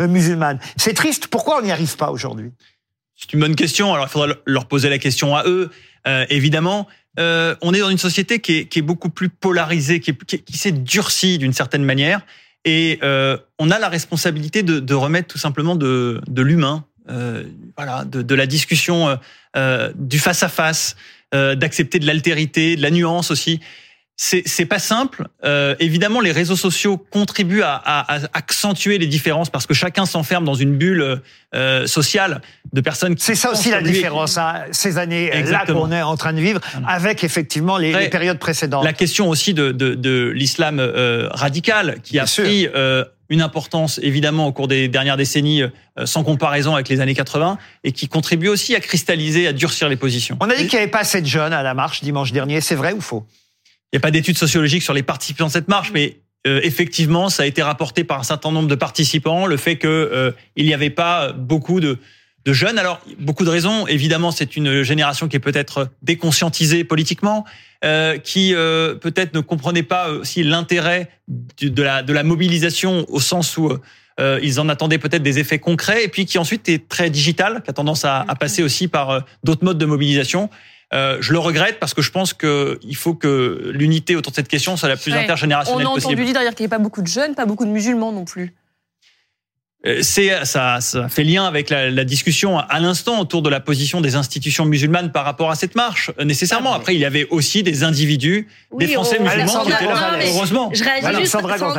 euh, 0.00 0.08
musulmane. 0.08 0.58
C'est 0.76 0.94
triste. 0.94 1.28
Pourquoi 1.28 1.58
on 1.58 1.62
n'y 1.62 1.72
arrive 1.72 1.96
pas 1.96 2.10
aujourd'hui? 2.10 2.50
C'est 3.14 3.32
une 3.32 3.40
bonne 3.40 3.56
question. 3.56 3.92
Alors, 3.92 4.06
il 4.06 4.10
faudra 4.10 4.28
leur 4.46 4.66
poser 4.66 4.88
la 4.88 4.98
question 4.98 5.36
à 5.36 5.44
eux, 5.46 5.70
euh, 6.06 6.24
évidemment. 6.30 6.86
on 7.18 7.74
est 7.74 7.80
dans 7.80 7.90
une 7.90 7.98
société 7.98 8.40
qui 8.40 8.68
est, 8.72 8.82
beaucoup 8.82 9.10
plus 9.10 9.28
polarisée, 9.28 10.00
qui 10.00 10.56
s'est 10.56 10.72
durcie 10.72 11.38
d'une 11.38 11.52
certaine 11.52 11.84
manière. 11.84 12.22
Et 12.64 12.98
euh, 13.02 13.38
on 13.58 13.70
a 13.70 13.78
la 13.78 13.88
responsabilité 13.88 14.62
de, 14.62 14.80
de, 14.80 14.94
remettre 14.94 15.28
tout 15.28 15.38
simplement 15.38 15.76
de, 15.76 16.20
de 16.26 16.42
l'humain, 16.42 16.84
euh, 17.08 17.44
voilà, 17.76 18.04
de, 18.04 18.22
de, 18.22 18.34
la 18.34 18.46
discussion, 18.46 19.08
euh, 19.08 19.16
euh 19.56 19.92
du 19.94 20.18
face 20.18 20.42
à 20.42 20.48
face, 20.48 20.96
d'accepter 21.32 21.98
de 21.98 22.06
l'altérité, 22.06 22.74
de 22.74 22.80
la 22.80 22.90
nuance 22.90 23.30
aussi 23.30 23.60
c'est 24.20 24.66
pas 24.66 24.80
simple. 24.80 25.28
Euh, 25.44 25.76
évidemment, 25.78 26.20
les 26.20 26.32
réseaux 26.32 26.56
sociaux 26.56 26.98
contribuent 26.98 27.62
à, 27.62 27.74
à, 27.74 28.16
à, 28.16 28.20
accentuer 28.32 28.98
les 28.98 29.06
différences 29.06 29.48
parce 29.48 29.64
que 29.64 29.74
chacun 29.74 30.06
s'enferme 30.06 30.44
dans 30.44 30.54
une 30.54 30.76
bulle 30.76 31.22
euh, 31.54 31.86
sociale 31.86 32.42
de 32.72 32.80
personnes. 32.80 33.14
C'est 33.16 33.36
ça 33.36 33.52
aussi 33.52 33.70
la 33.70 33.80
différence, 33.80 34.36
hein, 34.36 34.64
ces 34.72 34.98
années-là 34.98 35.64
qu'on 35.66 35.92
est 35.92 36.02
en 36.02 36.16
train 36.16 36.32
de 36.32 36.40
vivre, 36.40 36.60
avec 36.86 37.22
effectivement 37.22 37.78
les, 37.78 37.92
les, 37.92 38.08
périodes 38.08 38.40
précédentes. 38.40 38.84
La 38.84 38.92
question 38.92 39.28
aussi 39.28 39.54
de, 39.54 39.70
de, 39.70 39.94
de 39.94 40.32
l'islam 40.34 40.80
euh, 40.80 41.28
radical 41.30 42.00
qui 42.02 42.18
a 42.18 42.24
pris 42.24 42.66
euh, 42.74 43.04
une 43.28 43.40
importance 43.40 44.00
évidemment 44.02 44.48
au 44.48 44.52
cours 44.52 44.68
des 44.68 44.88
dernières 44.88 45.16
décennies 45.16 45.62
euh, 45.62 45.70
sans 46.06 46.24
comparaison 46.24 46.74
avec 46.74 46.88
les 46.88 47.00
années 47.00 47.14
80 47.14 47.56
et 47.84 47.92
qui 47.92 48.08
contribue 48.08 48.48
aussi 48.48 48.74
à 48.74 48.80
cristalliser, 48.80 49.46
à 49.46 49.52
durcir 49.52 49.88
les 49.88 49.96
positions. 49.96 50.36
On 50.40 50.50
a 50.50 50.56
dit 50.56 50.66
qu'il 50.66 50.76
n'y 50.76 50.82
avait 50.82 50.90
pas 50.90 51.00
assez 51.00 51.20
de 51.20 51.26
jeunes 51.26 51.52
à 51.52 51.62
la 51.62 51.74
marche 51.74 52.02
dimanche 52.02 52.32
dernier, 52.32 52.60
c'est 52.60 52.74
vrai 52.74 52.92
ou 52.92 53.00
faux? 53.00 53.24
Il 53.92 53.96
n'y 53.96 53.98
a 53.98 54.00
pas 54.00 54.10
d'études 54.10 54.36
sociologiques 54.36 54.82
sur 54.82 54.92
les 54.92 55.02
participants 55.02 55.46
de 55.46 55.50
cette 55.50 55.68
marche, 55.68 55.92
mais 55.94 56.18
euh, 56.46 56.60
effectivement, 56.62 57.30
ça 57.30 57.44
a 57.44 57.46
été 57.46 57.62
rapporté 57.62 58.04
par 58.04 58.20
un 58.20 58.22
certain 58.22 58.52
nombre 58.52 58.68
de 58.68 58.74
participants, 58.74 59.46
le 59.46 59.56
fait 59.56 59.76
que 59.76 59.88
euh, 59.88 60.30
n'y 60.56 60.74
avait 60.74 60.90
pas 60.90 61.32
beaucoup 61.32 61.80
de, 61.80 61.98
de, 62.44 62.52
jeunes. 62.52 62.78
Alors, 62.78 63.00
beaucoup 63.18 63.44
de 63.44 63.50
raisons. 63.50 63.86
Évidemment, 63.86 64.30
c'est 64.30 64.56
une 64.56 64.82
génération 64.82 65.26
qui 65.26 65.36
est 65.36 65.40
peut-être 65.40 65.88
déconscientisée 66.02 66.84
politiquement, 66.84 67.46
euh, 67.84 68.18
qui 68.18 68.54
euh, 68.54 68.94
peut-être 68.94 69.34
ne 69.34 69.40
comprenait 69.40 69.82
pas 69.82 70.10
aussi 70.10 70.44
l'intérêt 70.44 71.08
de 71.26 71.82
la, 71.82 72.02
de 72.02 72.12
la 72.12 72.22
mobilisation 72.22 73.06
au 73.08 73.20
sens 73.20 73.56
où 73.56 73.72
ils 74.42 74.58
en 74.58 74.68
attendaient 74.68 74.98
peut-être 74.98 75.22
des 75.22 75.38
effets 75.38 75.60
concrets, 75.60 76.02
et 76.02 76.08
puis 76.08 76.26
qui 76.26 76.38
ensuite 76.38 76.68
est 76.68 76.88
très 76.88 77.08
digital, 77.08 77.62
qui 77.62 77.70
a 77.70 77.72
tendance 77.72 78.04
à, 78.04 78.24
à 78.26 78.34
passer 78.34 78.64
aussi 78.64 78.88
par 78.88 79.24
d'autres 79.44 79.64
modes 79.64 79.78
de 79.78 79.86
mobilisation. 79.86 80.50
Euh, 80.94 81.18
je 81.20 81.32
le 81.32 81.38
regrette 81.38 81.78
parce 81.78 81.92
que 81.92 82.00
je 82.00 82.10
pense 82.10 82.32
qu'il 82.32 82.96
faut 82.96 83.14
que 83.14 83.70
l'unité 83.74 84.16
autour 84.16 84.32
de 84.32 84.36
cette 84.36 84.48
question 84.48 84.76
soit 84.76 84.88
la 84.88 84.96
plus 84.96 85.12
intergénérationnelle 85.12 85.84
possible. 85.86 86.06
On 86.06 86.08
a 86.08 86.14
entendu 86.14 86.24
dire 86.24 86.40
qu'il 86.40 86.42
n'y 86.42 86.48
avait 86.48 86.68
pas 86.68 86.78
beaucoup 86.78 87.02
de 87.02 87.06
jeunes, 87.06 87.34
pas 87.34 87.44
beaucoup 87.44 87.66
de 87.66 87.70
musulmans 87.70 88.12
non 88.12 88.24
plus. 88.24 88.54
Euh, 89.86 89.98
c'est 90.02 90.44
ça, 90.44 90.80
ça 90.80 91.08
fait 91.08 91.22
lien 91.22 91.44
avec 91.44 91.70
la, 91.70 91.88
la 91.88 92.02
discussion 92.02 92.58
à 92.58 92.80
l'instant 92.80 93.20
autour 93.20 93.42
de 93.42 93.48
la 93.48 93.60
position 93.60 94.00
des 94.00 94.16
institutions 94.16 94.64
musulmanes 94.64 95.12
par 95.12 95.24
rapport 95.24 95.52
à 95.52 95.54
cette 95.54 95.76
marche. 95.76 96.10
Euh, 96.18 96.24
nécessairement, 96.24 96.72
après, 96.72 96.96
il 96.96 97.00
y 97.00 97.04
avait 97.04 97.28
aussi 97.30 97.62
des 97.62 97.84
individus, 97.84 98.48
des 98.76 98.88
Français 98.88 99.20
musulmans 99.20 99.64
qui 99.64 99.70
étaient 99.70 99.86
là. 99.86 100.18
Heureusement. 100.34 100.70
Je 100.74 100.82
réagis 100.82 101.20
juste, 101.20 101.36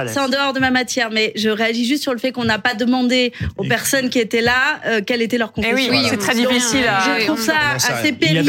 c'est 0.08 0.20
en 0.20 0.30
dehors 0.30 0.54
de 0.54 0.62
ma 0.62 0.72
matière, 0.72 1.10
mais 1.12 1.34
je 1.36 1.50
réagis 1.50 1.86
juste 1.86 2.04
sur 2.04 2.14
le 2.14 2.20
fait 2.20 2.32
qu'on 2.32 2.46
n'a 2.46 2.58
pas 2.58 2.74
demandé 2.74 3.34
aux 3.58 3.66
personnes 3.66 4.10
qui 4.10 4.20
étaient 4.20 4.42
là 4.42 4.80
euh, 4.86 5.02
quelle 5.06 5.22
était 5.22 5.38
leur 5.38 5.52
confession. 5.52 5.78
Eh 5.78 5.90
oui, 5.90 6.06
c'est 6.10 6.18
très 6.18 6.36
difficile. 6.36 6.86
je 7.20 7.26
trouve 7.26 7.42
ça 7.42 7.54
assez 7.76 8.14
périlleux 8.14 8.44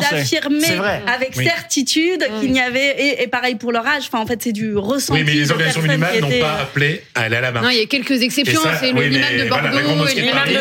d'affirmer 0.00 0.66
avec 1.06 1.32
certitude 1.34 2.26
qu'il 2.40 2.50
n'y 2.50 2.60
avait 2.60 3.22
et, 3.22 3.26
pareil 3.28 3.54
pour 3.54 3.70
leur 3.70 3.86
âge. 3.86 4.04
Enfin, 4.08 4.18
en 4.18 4.26
fait, 4.26 4.42
c'est 4.42 4.52
du 4.52 4.76
ressenti. 4.76 5.20
Oui, 5.20 5.24
mais 5.24 5.34
les 5.34 5.50
organisations 5.52 5.82
musulmanes 5.82 6.20
n'ont 6.20 6.40
pas 6.40 6.58
appelé 6.62 7.02
à 7.14 7.22
aller 7.22 7.36
à 7.36 7.40
la 7.40 7.52
marche. 7.52 7.64
Non, 7.64 7.70
il 7.70 7.78
y 7.78 7.82
a 7.82 7.86
quelques 7.86 8.22
exceptions 8.22 8.62
l'imam 9.08 9.36
de 9.38 9.48
Bordeaux 9.48 10.06
et 10.06 10.20
l'imam 10.20 10.48
de 10.48 10.54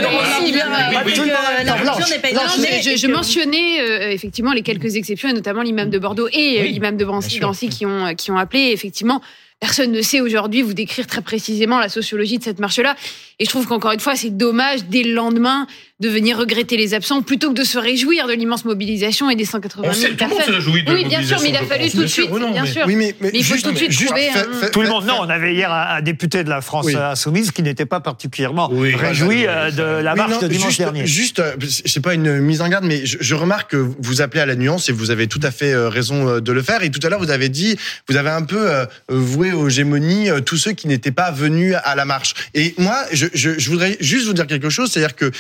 Je 2.97 3.07
mentionnais 3.07 3.81
euh, 3.81 4.11
effectivement 4.11 4.53
les 4.53 4.61
quelques 4.61 4.95
exceptions, 4.95 5.29
et 5.29 5.33
notamment 5.33 5.61
l'imam 5.61 5.89
de 5.89 5.99
Bordeaux 5.99 6.27
et 6.31 6.61
euh, 6.61 6.63
l'imam 6.65 6.97
de 6.97 7.05
Dancy 7.39 7.69
qui 7.69 7.85
ont, 7.85 8.13
qui 8.15 8.31
ont 8.31 8.37
appelé. 8.37 8.71
Effectivement, 8.71 9.21
Personne 9.61 9.91
ne 9.91 10.01
sait 10.01 10.19
aujourd'hui 10.19 10.61
vous 10.61 10.73
décrire 10.73 11.07
très 11.07 11.21
précisément 11.21 11.79
la 11.79 11.87
sociologie 11.87 12.37
de 12.37 12.43
cette 12.43 12.59
marche-là. 12.59 12.95
Et 13.39 13.45
je 13.45 13.49
trouve 13.49 13.65
qu'encore 13.65 13.93
une 13.93 14.01
fois, 14.01 14.15
c'est 14.15 14.35
dommage, 14.35 14.83
dès 14.89 15.01
le 15.01 15.13
lendemain, 15.13 15.65
de 16.01 16.09
venir 16.09 16.37
regretter 16.37 16.75
les 16.75 16.93
absents 16.93 17.21
plutôt 17.21 17.53
que 17.53 17.57
de 17.57 17.63
se 17.63 17.77
réjouir 17.77 18.27
de 18.27 18.33
l'immense 18.33 18.65
mobilisation 18.65 19.29
et 19.29 19.35
des 19.35 19.45
180 19.45 19.93
000 19.93 20.13
personnes. 20.15 20.37
Tout 20.37 20.51
le 20.51 20.55
monde 20.57 20.61
se 20.61 20.69
de 20.81 20.93
oui, 20.93 21.05
bien 21.05 21.23
sûr, 21.23 21.37
mais 21.41 21.49
il 21.49 21.55
a 21.55 21.63
fallu 21.63 21.89
tout 21.89 22.01
de 22.01 22.07
suite, 22.07 22.29
bien 22.29 22.65
sûr. 22.65 22.83
Oui, 22.85 22.97
mais, 22.97 23.15
il 23.33 23.45
faut 23.45 23.55
tout 23.55 23.71
de 23.71 23.77
suite 23.77 24.05
trouver 24.05 24.29
Tout 24.73 24.81
le 24.81 24.89
monde, 24.89 25.05
non, 25.05 25.19
on 25.21 25.29
avait 25.29 25.53
hier 25.53 25.71
un, 25.71 26.01
député 26.01 26.43
de 26.43 26.49
la 26.49 26.59
France 26.59 26.93
insoumise 26.93 27.51
qui 27.51 27.63
n'était 27.63 27.85
pas 27.85 28.01
particulièrement 28.01 28.69
réjoui 28.69 29.47
euh, 29.47 29.71
de 29.71 29.83
la 29.83 30.15
marche 30.15 30.39
de 30.39 30.47
dimanche 30.47 30.77
dernier. 30.77 31.07
Juste, 31.07 31.39
euh, 31.39 31.55
c'est 31.85 32.01
pas 32.01 32.13
une 32.13 32.39
mise 32.39 32.61
en 32.61 32.67
garde, 32.67 32.83
mais 32.83 33.05
je, 33.05 33.17
je, 33.21 33.35
remarque 33.35 33.71
que 33.71 33.77
vous 33.77 34.21
appelez 34.21 34.41
à 34.41 34.45
la 34.45 34.55
nuance 34.55 34.89
et 34.89 34.91
vous 34.91 35.11
avez 35.11 35.27
tout 35.27 35.39
à 35.43 35.51
fait 35.51 35.71
euh, 35.71 35.87
raison 35.87 36.39
de 36.39 36.51
le 36.51 36.61
faire. 36.61 36.83
Et 36.83 36.91
tout 36.91 36.99
à 37.03 37.09
l'heure, 37.09 37.19
vous 37.19 37.31
avez 37.31 37.47
dit, 37.47 37.77
vous 38.09 38.17
avez 38.17 38.29
un 38.29 38.43
peu 38.43 38.69
voué 39.07 39.53
aux 39.53 39.69
gémonies 39.69 40.27
tous 40.45 40.57
ceux 40.57 40.73
qui 40.73 40.87
n'étaient 40.87 41.11
pas 41.11 41.31
venus 41.31 41.75
à 41.83 41.95
la 41.95 42.03
marche. 42.03 42.33
Et 42.53 42.73
moi, 42.77 42.97
je, 43.13 43.27
je, 43.33 43.57
je 43.57 43.69
voudrais 43.69 43.95
juste 44.01 44.27
vous 44.27 44.33
dire 44.33 44.47
quelque 44.47 44.69
chose, 44.69 44.91
c'est-à-dire 44.91 45.15
que 45.15 45.31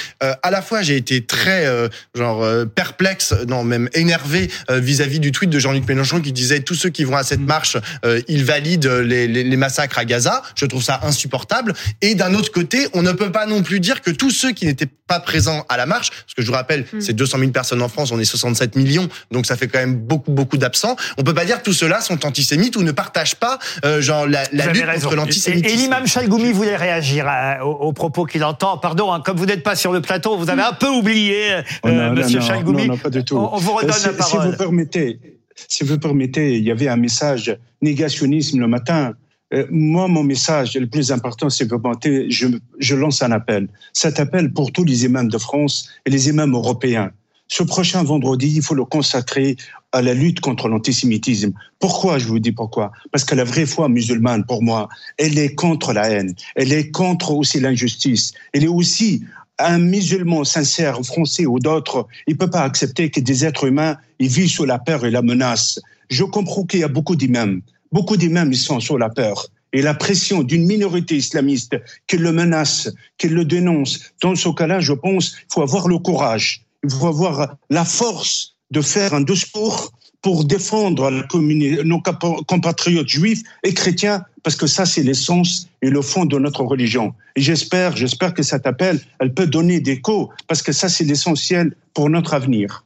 à 0.45 0.51
la 0.51 0.61
fois 0.61 0.83
j'ai 0.83 0.95
été 0.95 1.25
très 1.25 1.65
euh, 1.65 1.89
genre 2.13 2.43
euh, 2.43 2.65
perplexe, 2.65 3.33
non 3.47 3.63
même 3.63 3.89
énervé 3.93 4.51
euh, 4.69 4.79
vis-à-vis 4.79 5.19
du 5.19 5.31
tweet 5.31 5.49
de 5.49 5.57
Jean-Luc 5.57 5.87
Mélenchon 5.87 6.21
qui 6.21 6.31
disait 6.31 6.59
tous 6.59 6.75
ceux 6.75 6.89
qui 6.89 7.03
vont 7.03 7.15
à 7.15 7.23
cette 7.23 7.39
marche, 7.39 7.77
ils 8.27 8.45
valident 8.45 8.85
les, 8.85 9.27
les, 9.27 9.43
les, 9.43 9.57
massacres 9.57 9.97
à 9.97 10.05
Gaza. 10.05 10.43
Je 10.55 10.65
trouve 10.65 10.83
ça 10.83 10.99
insupportable. 11.03 11.73
Et 12.01 12.13
d'un 12.13 12.33
autre 12.35 12.51
côté, 12.51 12.87
on 12.93 13.01
ne 13.01 13.11
peut 13.11 13.31
pas 13.31 13.45
non 13.45 13.63
plus 13.63 13.79
dire 13.79 14.01
que 14.01 14.11
tous 14.11 14.29
ceux 14.29 14.51
qui 14.51 14.65
n'étaient 14.65 14.89
pas 15.07 15.19
présents 15.19 15.65
à 15.69 15.77
la 15.77 15.85
marche, 15.85 16.09
parce 16.11 16.33
que 16.35 16.41
je 16.41 16.47
vous 16.47 16.53
rappelle, 16.53 16.85
hmm. 16.93 17.01
c'est 17.01 17.13
200 17.13 17.39
000 17.39 17.51
personnes 17.51 17.81
en 17.81 17.89
France, 17.89 18.11
on 18.11 18.19
est 18.19 18.25
67 18.25 18.75
millions, 18.75 19.07
donc 19.31 19.45
ça 19.45 19.55
fait 19.55 19.67
quand 19.67 19.79
même 19.79 19.95
beaucoup 19.95 20.31
beaucoup 20.31 20.57
d'absents. 20.57 20.95
On 21.17 21.23
peut 21.23 21.33
pas 21.33 21.45
dire 21.45 21.59
que 21.59 21.63
tous 21.63 21.73
ceux-là 21.73 22.01
sont 22.01 22.25
antisémites 22.25 22.75
ou 22.75 22.83
ne 22.83 22.91
partagent 22.91 23.35
pas 23.35 23.57
genre 23.99 24.27
la, 24.27 24.43
la 24.51 24.67
lutte 24.67 24.85
contre 24.85 25.15
l'antisémitisme. 25.15 25.73
Et, 25.73 25.77
l'imam 25.77 26.05
Chalgoumi 26.05 26.51
voulait 26.51 26.75
réagir 26.75 27.27
aux, 27.63 27.93
propos 27.93 28.25
qu'il 28.25 28.43
entend. 28.43 28.77
Pardon, 28.77 29.11
hein, 29.11 29.21
comme 29.23 29.37
vous 29.37 29.45
n'êtes 29.45 29.63
pas 29.63 29.75
sur 29.75 29.91
le 29.91 30.01
plateau, 30.01 30.34
vous 30.37 30.49
avez 30.49 30.61
un 30.61 30.73
peu 30.73 30.89
oublié, 30.89 31.53
euh, 31.53 31.61
oh 31.83 31.89
Monsieur 32.15 32.41
Chalgoumi. 32.41 32.87
Non, 32.87 32.97
pas 32.97 33.09
du 33.09 33.23
tout. 33.23 33.37
On, 33.37 33.57
vous 33.57 33.73
redonne 33.73 33.91
euh, 33.91 34.07
la 34.07 34.13
parole. 34.13 34.43
Si 34.43 34.49
vous 34.49 34.57
permettez, 34.57 35.19
si 35.67 35.83
vous 35.83 35.97
permettez, 35.97 36.57
il 36.57 36.63
y 36.63 36.71
avait 36.71 36.87
un 36.87 36.97
message 36.97 37.57
négationnisme 37.81 38.59
le 38.59 38.67
matin. 38.67 39.13
Euh, 39.53 39.65
moi, 39.69 40.07
mon 40.07 40.23
message 40.23 40.75
le 40.75 40.87
plus 40.87 41.11
important, 41.11 41.49
c'est 41.49 41.67
que 41.67 41.75
je, 42.29 42.47
je 42.79 42.95
lance 42.95 43.21
un 43.21 43.31
appel. 43.31 43.67
Cet 43.93 44.19
appel 44.19 44.51
pour 44.51 44.71
tous 44.71 44.83
les 44.83 45.05
imams 45.05 45.29
de 45.29 45.37
France 45.37 45.89
et 46.05 46.09
les 46.09 46.29
imams 46.29 46.53
européens. 46.53 47.11
Ce 47.47 47.61
prochain 47.61 48.03
vendredi, 48.03 48.51
il 48.55 48.63
faut 48.63 48.73
le 48.73 48.85
consacrer 48.85 49.55
à 49.91 50.01
la 50.01 50.13
lutte 50.13 50.39
contre 50.39 50.67
l'antisémitisme. 50.67 51.53
Pourquoi 51.79 52.17
Je 52.17 52.27
vous 52.27 52.39
dis 52.39 52.51
pourquoi? 52.51 52.91
Parce 53.11 53.23
que 53.23 53.35
la 53.35 53.43
vraie 53.43 53.67
foi 53.67 53.87
musulmane, 53.87 54.45
pour 54.45 54.63
moi, 54.63 54.89
elle 55.17 55.37
est 55.37 55.53
contre 55.53 55.93
la 55.93 56.09
haine. 56.09 56.33
Elle 56.55 56.73
est 56.73 56.89
contre 56.91 57.31
aussi 57.31 57.59
l'injustice. 57.59 58.33
Elle 58.53 58.63
est 58.63 58.67
aussi 58.69 59.23
un 59.59 59.79
musulman 59.79 60.43
sincère, 60.43 60.99
français 61.03 61.45
ou 61.45 61.59
d'autres, 61.59 62.07
il 62.27 62.37
peut 62.37 62.49
pas 62.49 62.63
accepter 62.63 63.09
que 63.09 63.19
des 63.19 63.45
êtres 63.45 63.65
humains 63.65 63.97
ils 64.19 64.29
vivent 64.29 64.49
sous 64.49 64.65
la 64.65 64.79
peur 64.79 65.05
et 65.05 65.11
la 65.11 65.21
menace. 65.21 65.79
Je 66.09 66.23
comprends 66.23 66.63
qu'il 66.63 66.81
y 66.81 66.83
a 66.83 66.87
beaucoup 66.87 67.15
d'imams. 67.15 67.61
Beaucoup 67.91 68.17
d'imams, 68.17 68.51
ils 68.51 68.57
sont 68.57 68.79
sous 68.79 68.97
la 68.97 69.09
peur. 69.09 69.47
Et 69.73 69.81
la 69.81 69.93
pression 69.93 70.43
d'une 70.43 70.65
minorité 70.65 71.17
islamiste 71.17 71.75
qui 72.07 72.17
le 72.17 72.31
menace, 72.31 72.89
qui 73.17 73.27
le 73.27 73.43
dénonce, 73.43 73.99
dans 74.21 74.35
ce 74.35 74.49
cas-là, 74.49 74.79
je 74.79 74.93
pense 74.93 75.31
qu'il 75.31 75.45
faut 75.53 75.61
avoir 75.61 75.87
le 75.87 75.97
courage, 75.97 76.65
il 76.83 76.89
faut 76.89 77.07
avoir 77.07 77.55
la 77.69 77.83
force 77.83 78.55
de 78.71 78.81
faire 78.81 79.13
un 79.13 79.21
discours 79.21 79.91
pour 80.25 80.43
défendre 80.43 81.11
nos 81.83 82.01
compatriotes 82.47 83.07
juifs 83.07 83.43
et 83.61 83.75
chrétiens, 83.75 84.25
parce 84.41 84.55
que 84.55 84.65
ça, 84.65 84.87
c'est 84.87 85.03
l'essence 85.03 85.69
et 85.83 85.91
le 85.91 86.01
fond 86.01 86.25
de 86.25 86.39
notre 86.39 86.63
religion. 86.63 87.13
Et 87.35 87.41
j'espère, 87.41 87.95
j'espère 87.95 88.33
que 88.33 88.41
cet 88.41 88.65
appel, 88.65 88.99
elle 89.19 89.35
peut 89.35 89.45
donner 89.45 89.81
d'écho, 89.81 90.31
parce 90.47 90.63
que 90.63 90.71
ça, 90.71 90.89
c'est 90.89 91.03
l'essentiel 91.03 91.75
pour 91.93 92.09
notre 92.09 92.33
avenir 92.33 92.84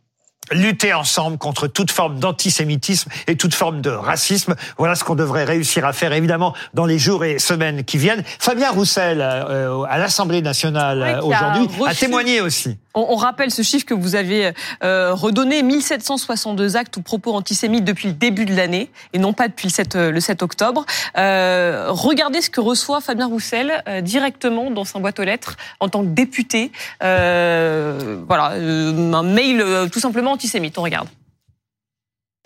lutter 0.51 0.93
ensemble 0.93 1.37
contre 1.37 1.67
toute 1.67 1.91
forme 1.91 2.19
d'antisémitisme 2.19 3.09
et 3.27 3.35
toute 3.35 3.53
forme 3.53 3.81
de 3.81 3.89
racisme. 3.89 4.55
Voilà 4.77 4.95
ce 4.95 5.03
qu'on 5.03 5.15
devrait 5.15 5.45
réussir 5.45 5.85
à 5.85 5.93
faire, 5.93 6.13
évidemment, 6.13 6.53
dans 6.73 6.85
les 6.85 6.99
jours 6.99 7.23
et 7.23 7.39
semaines 7.39 7.83
qui 7.83 7.97
viennent. 7.97 8.23
Fabien 8.39 8.71
Roussel, 8.71 9.21
euh, 9.21 9.83
à 9.89 9.97
l'Assemblée 9.97 10.41
nationale 10.41 11.01
euh, 11.01 11.21
aujourd'hui, 11.21 11.67
a 11.85 11.95
témoigné 11.95 12.41
aussi. 12.41 12.77
On, 12.95 13.15
rappelle 13.15 13.51
ce 13.51 13.61
chiffre 13.61 13.85
que 13.85 13.93
vous 13.93 14.15
avez 14.15 14.51
euh, 14.83 15.13
redonné 15.13 15.61
1762 15.61 16.75
actes 16.75 16.97
ou 16.97 17.01
propos 17.01 17.33
antisémites 17.33 17.85
depuis 17.85 18.07
le 18.07 18.13
début 18.13 18.45
de 18.45 18.55
l'année 18.55 18.89
et 19.13 19.19
non 19.19 19.31
pas 19.31 19.47
depuis 19.47 19.67
le 19.67 19.71
7, 19.71 19.95
le 19.95 20.19
7 20.19 20.41
octobre. 20.41 20.85
Euh, 21.17 21.87
regardez 21.89 22.41
ce 22.41 22.49
que 22.49 22.59
reçoit 22.59 22.99
Fabien 22.99 23.27
Roussel 23.27 23.83
euh, 23.87 24.01
directement 24.01 24.71
dans 24.71 24.85
sa 24.85 24.99
boîte 24.99 25.19
aux 25.19 25.23
lettres 25.23 25.57
en 25.79 25.89
tant 25.89 26.03
que 26.03 26.09
député. 26.09 26.71
Euh, 27.03 28.19
voilà, 28.27 28.51
euh, 28.53 29.13
un 29.13 29.23
mail 29.23 29.63
tout 29.91 29.99
simplement 29.99 30.37
On 30.77 30.81
regarde. 30.81 31.07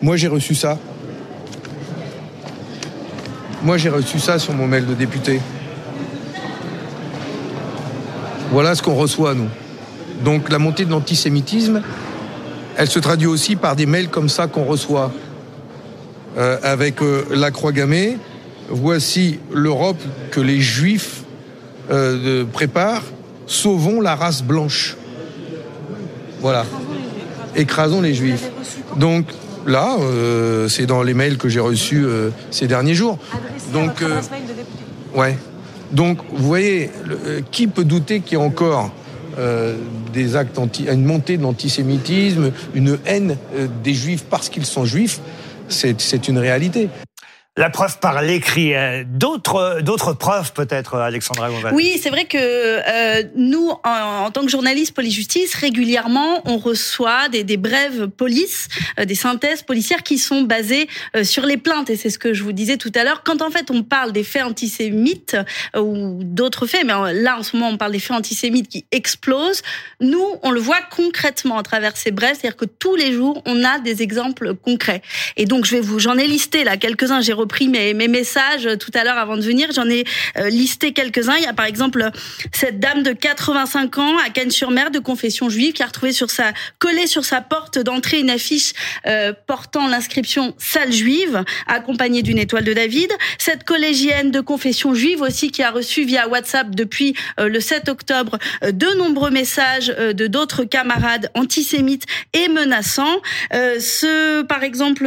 Moi 0.02 0.16
j'ai 0.16 0.28
reçu 0.28 0.54
ça. 0.54 0.78
Moi 3.62 3.78
j'ai 3.78 3.88
reçu 3.88 4.18
ça 4.18 4.38
sur 4.38 4.52
mon 4.52 4.66
mail 4.66 4.86
de 4.86 4.94
député. 4.94 5.40
Voilà 8.50 8.74
ce 8.74 8.82
qu'on 8.82 8.94
reçoit 8.94 9.34
nous. 9.34 9.48
Donc 10.22 10.50
la 10.50 10.58
montée 10.58 10.84
de 10.84 10.90
l'antisémitisme, 10.90 11.82
elle 12.76 12.88
se 12.88 12.98
traduit 12.98 13.26
aussi 13.26 13.56
par 13.56 13.76
des 13.76 13.86
mails 13.86 14.08
comme 14.08 14.28
ça 14.28 14.46
qu'on 14.46 14.64
reçoit 14.64 15.12
euh, 16.36 16.58
avec 16.62 17.00
euh, 17.02 17.24
la 17.30 17.50
croix 17.50 17.72
gammée. 17.72 18.18
Voici 18.68 19.38
l'Europe 19.52 20.02
que 20.30 20.40
les 20.40 20.60
Juifs 20.60 21.22
euh, 21.90 22.44
préparent. 22.44 23.04
Sauvons 23.46 24.00
la 24.00 24.14
race 24.14 24.42
blanche. 24.42 24.96
Voilà. 26.40 26.64
Écrasons 27.56 28.00
les 28.00 28.14
Juifs. 28.14 28.50
Donc 28.96 29.26
là, 29.66 29.96
euh, 30.00 30.68
c'est 30.68 30.86
dans 30.86 31.02
les 31.02 31.14
mails 31.14 31.38
que 31.38 31.48
j'ai 31.48 31.60
reçus 31.60 32.04
euh, 32.04 32.30
ces 32.50 32.66
derniers 32.66 32.94
jours. 32.94 33.18
Donc, 33.72 34.02
euh, 34.02 34.20
ouais. 35.14 35.36
Donc, 35.92 36.18
vous 36.32 36.46
voyez, 36.46 36.90
le, 37.04 37.40
qui 37.50 37.66
peut 37.66 37.84
douter 37.84 38.20
qu'il 38.20 38.38
y 38.38 38.40
a 38.40 38.44
encore 38.44 38.90
euh, 39.38 39.76
des 40.12 40.36
actes 40.36 40.58
anti, 40.58 40.86
une 40.90 41.04
montée 41.04 41.36
de 41.36 41.42
l'antisémitisme, 41.42 42.52
une 42.74 42.98
haine 43.06 43.36
des 43.82 43.94
juifs 43.94 44.24
parce 44.28 44.48
qu'ils 44.48 44.66
sont 44.66 44.84
juifs, 44.84 45.20
c'est 45.68 46.28
une 46.28 46.38
réalité. 46.38 46.88
La 47.56 47.70
preuve 47.70 48.00
par 48.00 48.20
l'écrit. 48.20 48.74
Euh, 48.74 49.04
d'autres, 49.06 49.78
d'autres 49.80 50.12
preuves 50.12 50.52
peut-être, 50.54 50.96
Alexandra 50.96 51.50
Gonval. 51.50 51.72
Oui, 51.72 52.00
c'est 52.02 52.10
vrai 52.10 52.24
que 52.24 52.36
euh, 52.36 53.22
nous, 53.36 53.70
en, 53.84 54.28
tant 54.32 54.42
que 54.42 54.48
journalistes 54.48 54.92
police-justice, 54.92 55.54
régulièrement, 55.54 56.42
on 56.46 56.58
reçoit 56.58 57.28
des, 57.28 57.56
brèves 57.56 58.08
police, 58.08 58.66
euh, 58.98 59.04
des 59.04 59.14
synthèses 59.14 59.62
policières 59.62 60.02
qui 60.02 60.18
sont 60.18 60.42
basées 60.42 60.88
euh, 61.14 61.22
sur 61.22 61.46
les 61.46 61.56
plaintes. 61.56 61.90
Et 61.90 61.96
c'est 61.96 62.10
ce 62.10 62.18
que 62.18 62.34
je 62.34 62.42
vous 62.42 62.50
disais 62.50 62.76
tout 62.76 62.90
à 62.96 63.04
l'heure. 63.04 63.22
Quand 63.22 63.40
en 63.40 63.50
fait 63.50 63.70
on 63.70 63.84
parle 63.84 64.10
des 64.10 64.24
faits 64.24 64.42
antisémites 64.42 65.36
euh, 65.76 65.80
ou 65.80 66.24
d'autres 66.24 66.66
faits, 66.66 66.84
mais 66.84 67.12
là 67.12 67.38
en 67.38 67.44
ce 67.44 67.56
moment 67.56 67.70
on 67.70 67.76
parle 67.76 67.92
des 67.92 68.00
faits 68.00 68.16
antisémites 68.16 68.68
qui 68.68 68.84
explosent, 68.90 69.62
nous 70.00 70.26
on 70.42 70.50
le 70.50 70.58
voit 70.58 70.80
concrètement 70.90 71.58
à 71.58 71.62
travers 71.62 71.96
ces 71.96 72.10
brèves, 72.10 72.36
c'est-à-dire 72.40 72.56
que 72.56 72.64
tous 72.64 72.96
les 72.96 73.12
jours 73.12 73.44
on 73.46 73.62
a 73.62 73.78
des 73.78 74.02
exemples 74.02 74.54
concrets. 74.54 75.02
Et 75.36 75.44
donc 75.44 75.66
je 75.66 75.76
vais 75.76 75.80
vous, 75.80 76.00
j'en 76.00 76.18
ai 76.18 76.26
listé 76.26 76.64
là 76.64 76.76
quelques-uns. 76.76 77.20
Repris 77.44 77.68
mes, 77.68 77.92
mes 77.92 78.08
messages 78.08 78.68
tout 78.80 78.90
à 78.94 79.04
l'heure 79.04 79.18
avant 79.18 79.36
de 79.36 79.42
venir. 79.42 79.68
J'en 79.74 79.88
ai 79.88 80.04
euh, 80.38 80.48
listé 80.48 80.92
quelques-uns. 80.92 81.36
Il 81.36 81.44
y 81.44 81.46
a 81.46 81.52
par 81.52 81.66
exemple 81.66 82.10
cette 82.52 82.80
dame 82.80 83.02
de 83.02 83.12
85 83.12 83.98
ans 83.98 84.16
à 84.18 84.30
Cannes-sur-Mer 84.30 84.90
de 84.90 84.98
confession 84.98 85.50
juive 85.50 85.74
qui 85.74 85.82
a 85.82 85.86
retrouvé 85.86 86.12
sur 86.12 86.30
sa 86.30 86.52
collée 86.78 87.06
sur 87.06 87.24
sa 87.24 87.42
porte 87.42 87.78
d'entrée 87.78 88.20
une 88.20 88.30
affiche 88.30 88.72
euh, 89.06 89.34
portant 89.46 89.86
l'inscription 89.88 90.54
salle 90.58 90.92
juive 90.92 91.44
accompagnée 91.66 92.22
d'une 92.22 92.38
étoile 92.38 92.64
de 92.64 92.72
David. 92.72 93.12
Cette 93.38 93.64
collégienne 93.64 94.30
de 94.30 94.40
confession 94.40 94.94
juive 94.94 95.20
aussi 95.20 95.50
qui 95.50 95.62
a 95.62 95.70
reçu 95.70 96.04
via 96.04 96.28
WhatsApp 96.28 96.70
depuis 96.70 97.14
euh, 97.38 97.48
le 97.48 97.60
7 97.60 97.90
octobre 97.90 98.38
euh, 98.62 98.72
de 98.72 98.86
nombreux 98.96 99.30
messages 99.30 99.92
euh, 99.98 100.12
de 100.12 100.26
d'autres 100.26 100.64
camarades 100.64 101.30
antisémites 101.34 102.04
et 102.32 102.48
menaçants. 102.48 103.20
Euh, 103.52 103.78
ce 103.80 104.42
par 104.42 104.62
exemple 104.62 105.04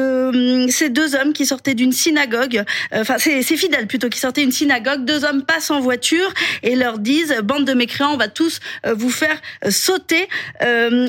ces 0.69 0.89
deux 0.89 1.15
hommes 1.15 1.34
qui 1.34 1.45
sortaient 1.45 1.73
d'une 1.73 1.91
synagogue 1.91 2.27
euh, 2.34 2.63
enfin 2.94 3.18
c'est 3.18 3.42
fidèles 3.44 3.88
plutôt, 3.88 4.10
qui 4.10 4.20
sortaient 4.20 4.44
une 4.44 4.52
synagogue, 4.52 5.06
deux 5.06 5.24
hommes 5.24 5.44
passent 5.44 5.72
en 5.72 5.80
voiture 5.80 6.32
et 6.63 6.76
leur 6.76 7.00
disent 7.00 7.36
bande 7.44 7.66
de 7.66 7.74
mécréants, 7.74 8.13
on 8.13 8.18
va 8.18 8.28
tous 8.28 8.60
euh, 8.86 8.94
vous 8.94 9.10
faire 9.10 9.40
euh, 9.66 9.72
sauter. 9.72 10.28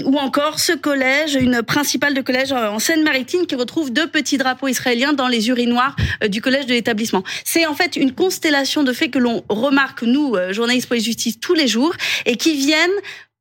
ou 0.05 0.19
encore 0.19 0.59
ce 0.59 0.73
collège, 0.73 1.35
une 1.35 1.63
principale 1.63 2.15
de 2.15 2.21
collège 2.21 2.53
en 2.53 2.79
Seine-Maritime 2.79 3.47
qui 3.47 3.55
retrouve 3.55 3.93
deux 3.93 4.07
petits 4.07 4.39
drapeaux 4.39 4.69
israéliens 4.69 5.13
dans 5.13 5.29
les 5.29 5.49
urinoirs 5.49 5.97
du 6.29 6.41
collège 6.41 6.67
de 6.67 6.73
l'établissement. 6.73 7.23
C'est 7.45 7.67
en 7.67 7.75
fait 7.75 7.97
une 7.97 8.15
constellation 8.15 8.83
de 8.83 8.93
faits 8.93 9.11
que 9.11 9.19
l'on 9.19 9.45
remarque 9.49 10.03
nous, 10.03 10.37
journalistes 10.51 10.89
police 10.89 11.05
justice, 11.05 11.41
tous 11.41 11.55
les 11.55 11.69
jours 11.69 11.95
et 12.27 12.37
qui 12.37 12.57
viennent 12.57 12.91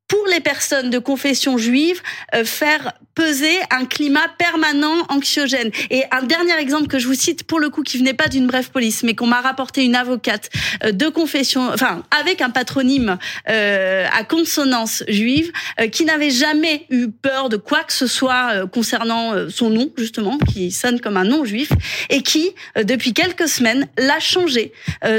pour 0.08 0.26
les 0.28 0.40
personnes 0.40 0.90
de 0.90 1.00
confession 1.00 1.58
juive, 1.58 2.02
euh, 2.34 2.46
faire 2.46 2.94
peser 3.14 3.58
un 3.72 3.86
climat 3.86 4.28
permanent 4.38 5.06
anxiogène. 5.10 5.72
Et 5.90 6.04
un 6.12 6.22
dernier 6.22 6.56
exemple 6.60 6.88
que 6.88 7.00
je 7.00 7.08
vous 7.08 7.16
cite, 7.16 7.44
pour 7.44 7.60
le 7.60 7.70
coup, 7.70 7.82
qui 7.82 7.98
venait 7.98 8.14
pas 8.14 8.28
d'une 8.28 8.46
brève 8.46 8.70
police, 8.70 9.02
mais 9.02 9.16
qu'on 9.16 9.26
m'a 9.26 9.42
rapporté 9.42 9.84
une 9.84 9.96
avocate 9.96 10.50
euh, 10.84 10.92
de 10.92 11.08
confession, 11.08 11.68
enfin, 11.74 12.04
avec 12.18 12.42
un 12.42 12.52
patronyme 12.52 13.18
euh, 13.50 14.06
à 14.16 14.24
consonance 14.24 15.04
juive, 15.08 15.52
euh, 15.82 15.88
qui 15.88 16.06
n'avait 16.06 16.30
jamais 16.30 16.86
eu 16.92 17.08
peur 17.10 17.50
de 17.50 17.58
quoi 17.58 17.84
que 17.84 17.94
ce 17.94 18.06
soit 18.06 18.52
euh, 18.52 18.68
concernant 18.68 19.34
euh, 19.34 19.50
son 19.50 19.72
nom, 19.72 19.92
justement, 19.98 20.38
qui 20.38 20.72
sonne 20.72 21.02
comme 21.02 21.18
un 21.18 21.26
nom 21.26 21.44
juif, 21.44 21.70
et 22.10 22.22
qui, 22.22 22.52
depuis 22.82 23.14
quelques 23.14 23.48
semaines, 23.48 23.88
l'a 23.98 24.20
changé 24.20 24.72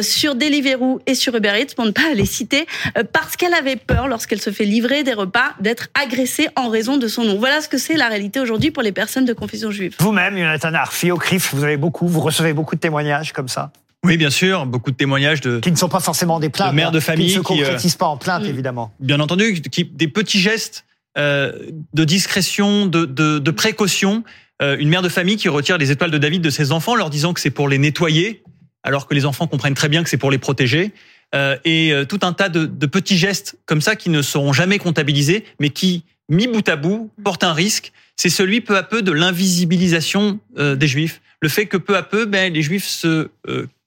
sur 0.02 0.34
Deliveroo 0.34 1.00
et 1.06 1.14
sur 1.14 1.34
Uber 1.34 1.52
Eats, 1.60 1.74
pour 1.74 1.84
ne 1.84 1.90
pas 1.90 2.14
les 2.14 2.26
citer, 2.26 2.66
parce 3.12 3.36
qu'elle 3.36 3.54
avait 3.54 3.76
peur, 3.76 4.08
lorsqu'elle 4.08 4.40
se 4.40 4.50
fait 4.50 4.64
livrer 4.64 4.77
des 4.80 5.12
repas, 5.12 5.54
d'être 5.60 5.88
agressée 5.94 6.48
en 6.56 6.68
raison 6.68 6.96
de 6.96 7.08
son 7.08 7.24
nom. 7.24 7.38
Voilà 7.38 7.60
ce 7.60 7.68
que 7.68 7.78
c'est 7.78 7.96
la 7.96 8.08
réalité 8.08 8.40
aujourd'hui 8.40 8.70
pour 8.70 8.82
les 8.82 8.92
personnes 8.92 9.24
de 9.24 9.32
confession 9.32 9.70
juive. 9.70 9.94
Vous-même, 9.98 10.36
Jonathan 10.36 10.74
Arfi, 10.74 11.10
au 11.10 11.16
CRIF, 11.16 11.54
vous 11.54 11.64
avez 11.64 11.76
beaucoup, 11.76 12.08
vous 12.08 12.20
recevez 12.20 12.52
beaucoup 12.52 12.74
de 12.74 12.80
témoignages 12.80 13.32
comme 13.32 13.48
ça 13.48 13.72
oui, 14.04 14.16
bien 14.16 14.30
sûr, 14.30 14.64
beaucoup 14.64 14.92
de 14.92 14.96
témoignages 14.96 15.40
de 15.40 15.58
qui 15.58 15.72
ne 15.72 15.76
sont 15.76 15.88
pas 15.88 15.98
forcément 15.98 16.38
des 16.38 16.50
plaintes, 16.50 16.70
de 16.70 16.76
mères 16.76 16.92
de 16.92 17.00
famille 17.00 17.26
qui 17.26 17.38
ne 17.38 17.42
se 17.42 17.44
concrétisent 17.44 17.96
euh, 17.96 17.98
pas 17.98 18.06
en 18.06 18.16
plainte, 18.16 18.44
mmh. 18.44 18.48
évidemment. 18.48 18.92
Bien 19.00 19.18
entendu, 19.18 19.60
qui, 19.60 19.84
des 19.84 20.06
petits 20.06 20.38
gestes 20.38 20.84
euh, 21.18 21.52
de 21.94 22.04
discrétion, 22.04 22.86
de, 22.86 23.04
de, 23.04 23.40
de 23.40 23.50
précaution. 23.50 24.22
Euh, 24.62 24.76
une 24.78 24.88
mère 24.88 25.02
de 25.02 25.08
famille 25.08 25.36
qui 25.36 25.48
retire 25.48 25.78
les 25.78 25.90
étoiles 25.90 26.12
de 26.12 26.18
David 26.18 26.42
de 26.42 26.50
ses 26.50 26.70
enfants, 26.70 26.94
leur 26.94 27.10
disant 27.10 27.32
que 27.32 27.40
c'est 27.40 27.50
pour 27.50 27.68
les 27.68 27.78
nettoyer, 27.78 28.44
alors 28.84 29.08
que 29.08 29.14
les 29.14 29.24
enfants 29.24 29.48
comprennent 29.48 29.74
très 29.74 29.88
bien 29.88 30.04
que 30.04 30.08
c'est 30.08 30.16
pour 30.16 30.30
les 30.30 30.38
protéger. 30.38 30.92
Euh, 31.34 31.56
et 31.64 31.92
euh, 31.92 32.04
tout 32.04 32.20
un 32.22 32.32
tas 32.32 32.48
de, 32.48 32.66
petits 32.86 33.18
gestes 33.18 33.56
comme 33.66 33.80
ça 33.80 33.96
qui 33.96 34.10
ne 34.10 34.22
seront 34.22 34.52
jamais 34.52 34.78
comptabilisés, 34.78 35.44
mais 35.60 35.70
qui 35.70 36.04
mis 36.28 36.46
bout 36.46 36.66
à 36.68 36.76
bout, 36.76 37.10
porte 37.22 37.44
un 37.44 37.52
risque. 37.52 37.92
C'est 38.16 38.30
celui 38.30 38.60
peu 38.60 38.76
à 38.76 38.82
peu 38.82 39.02
de 39.02 39.12
l'invisibilisation 39.12 40.40
euh, 40.58 40.74
des 40.74 40.86
Juifs. 40.86 41.20
Le 41.40 41.48
fait 41.48 41.66
que 41.66 41.76
peu 41.76 41.96
à 41.96 42.02
peu, 42.02 42.24
ben, 42.24 42.52
les 42.52 42.62
Juifs 42.62 42.86
se 42.86 43.28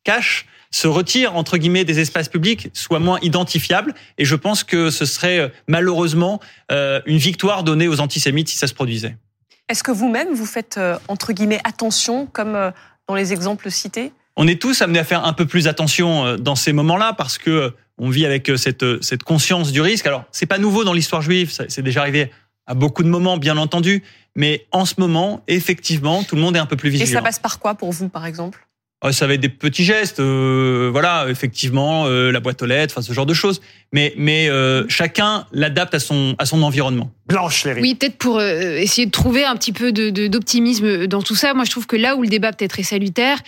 cachent, 0.06 0.46
se 0.72 0.88
retirent 0.88 1.36
entre 1.36 1.58
guillemets 1.58 1.84
des 1.84 2.00
espaces 2.00 2.30
publics, 2.30 2.70
soient 2.74 3.00
moins 3.00 3.20
identifiables. 3.22 3.94
Et 4.18 4.24
je 4.24 4.36
pense 4.36 4.64
que 4.64 4.90
ce 4.90 5.06
serait 5.06 5.52
malheureusement 5.68 6.40
une 6.70 7.18
victoire 7.18 7.66
donnée 7.66 7.90
aux 7.90 8.00
antisémites 8.00 8.48
si 8.48 8.56
ça 8.56 8.68
se 8.68 8.74
produisait. 8.74 9.18
Est-ce 9.68 9.84
que 9.84 9.92
vous-même 9.92 10.34
vous 10.34 10.46
faites 10.46 10.80
entre 11.10 11.34
guillemets 11.34 11.60
attention, 11.66 12.26
comme 12.26 12.72
dans 13.10 13.16
les 13.16 13.34
exemples 13.34 13.70
cités? 13.70 14.14
On 14.38 14.48
est 14.48 14.62
tous 14.62 14.82
amenés 14.82 15.00
à 15.00 15.04
faire 15.04 15.26
un 15.26 15.34
peu 15.34 15.46
plus 15.46 15.68
attention 15.68 16.26
euh, 16.26 16.38
dans 16.38 16.56
ces 16.56 16.74
moments-là 16.74 17.14
parce 17.14 17.38
que 17.38 17.74
on 17.98 18.10
vit 18.10 18.26
avec 18.26 18.50
euh, 18.50 18.58
cette, 18.58 18.84
euh, 18.84 18.98
cette 19.02 19.24
conscience 19.24 19.72
du 19.72 19.82
risque. 19.82 20.08
Alors, 20.08 20.24
c'est 20.32 20.46
pas 20.46 20.58
nouveau 20.58 20.84
dans 20.84 20.94
l'histoire 20.94 21.22
juive, 21.22 21.52
c'est 21.68 21.82
déjà 21.82 22.02
arrivé 22.02 22.32
à 22.66 22.74
beaucoup 22.74 23.04
de 23.04 23.10
moments, 23.10 23.38
bien 23.38 23.58
entendu, 23.58 24.04
mais 24.36 24.66
en 24.72 24.86
ce 24.86 24.96
moment, 24.98 25.44
effectivement, 25.48 26.24
tout 26.24 26.36
le 26.36 26.42
monde 26.42 26.56
est 26.56 26.60
un 26.60 26.66
peu 26.66 26.78
plus 26.78 26.90
vigilant. 26.90 27.10
Et 27.10 27.14
ça 27.14 27.22
passe 27.22 27.40
par 27.40 27.60
quoi 27.60 27.76
pour 27.76 27.92
vous, 27.92 28.08
par 28.08 28.26
exemple? 28.26 28.66
Euh, 29.04 29.12
ça 29.12 29.26
va 29.28 29.34
être 29.34 29.42
des 29.42 29.50
petits 29.50 29.84
gestes, 29.84 30.20
euh, 30.20 30.90
voilà, 30.92 31.26
effectivement, 31.28 32.06
euh, 32.06 32.32
la 32.32 32.40
boîte 32.40 32.62
aux 32.62 32.68
lettres, 32.68 32.94
enfin 32.96 33.02
ce 33.02 33.14
genre 33.14 33.26
de 33.26 33.34
choses. 33.34 33.60
Mais, 33.92 34.14
mais 34.16 34.48
euh, 34.48 34.86
chacun 34.90 35.48
l'adapte 35.52 35.96
à 35.96 36.00
son, 36.00 36.36
à 36.38 36.46
son 36.46 36.62
environnement. 36.62 37.12
Blanche, 37.26 37.66
Léry. 37.66 37.82
Oui, 37.82 37.96
peut-être 37.96 38.18
pour 38.18 38.38
euh, 38.38 38.78
essayer 38.78 39.08
de 39.08 39.12
trouver 39.12 39.44
un 39.44 39.56
petit 39.56 39.74
peu 39.74 39.92
de- 39.92 40.12
de- 40.12 40.28
d'optimisme 40.28 41.08
dans 41.08 41.24
tout 41.24 41.36
ça. 41.36 41.56
Moi, 41.56 41.66
je 41.66 41.72
trouve 41.72 41.88
que 41.88 41.96
là 41.98 42.16
où 42.16 42.22
le 42.22 42.30
débat 42.30 42.54
peut-être 42.54 42.80
est 42.80 42.84
salutaire, 42.84 43.40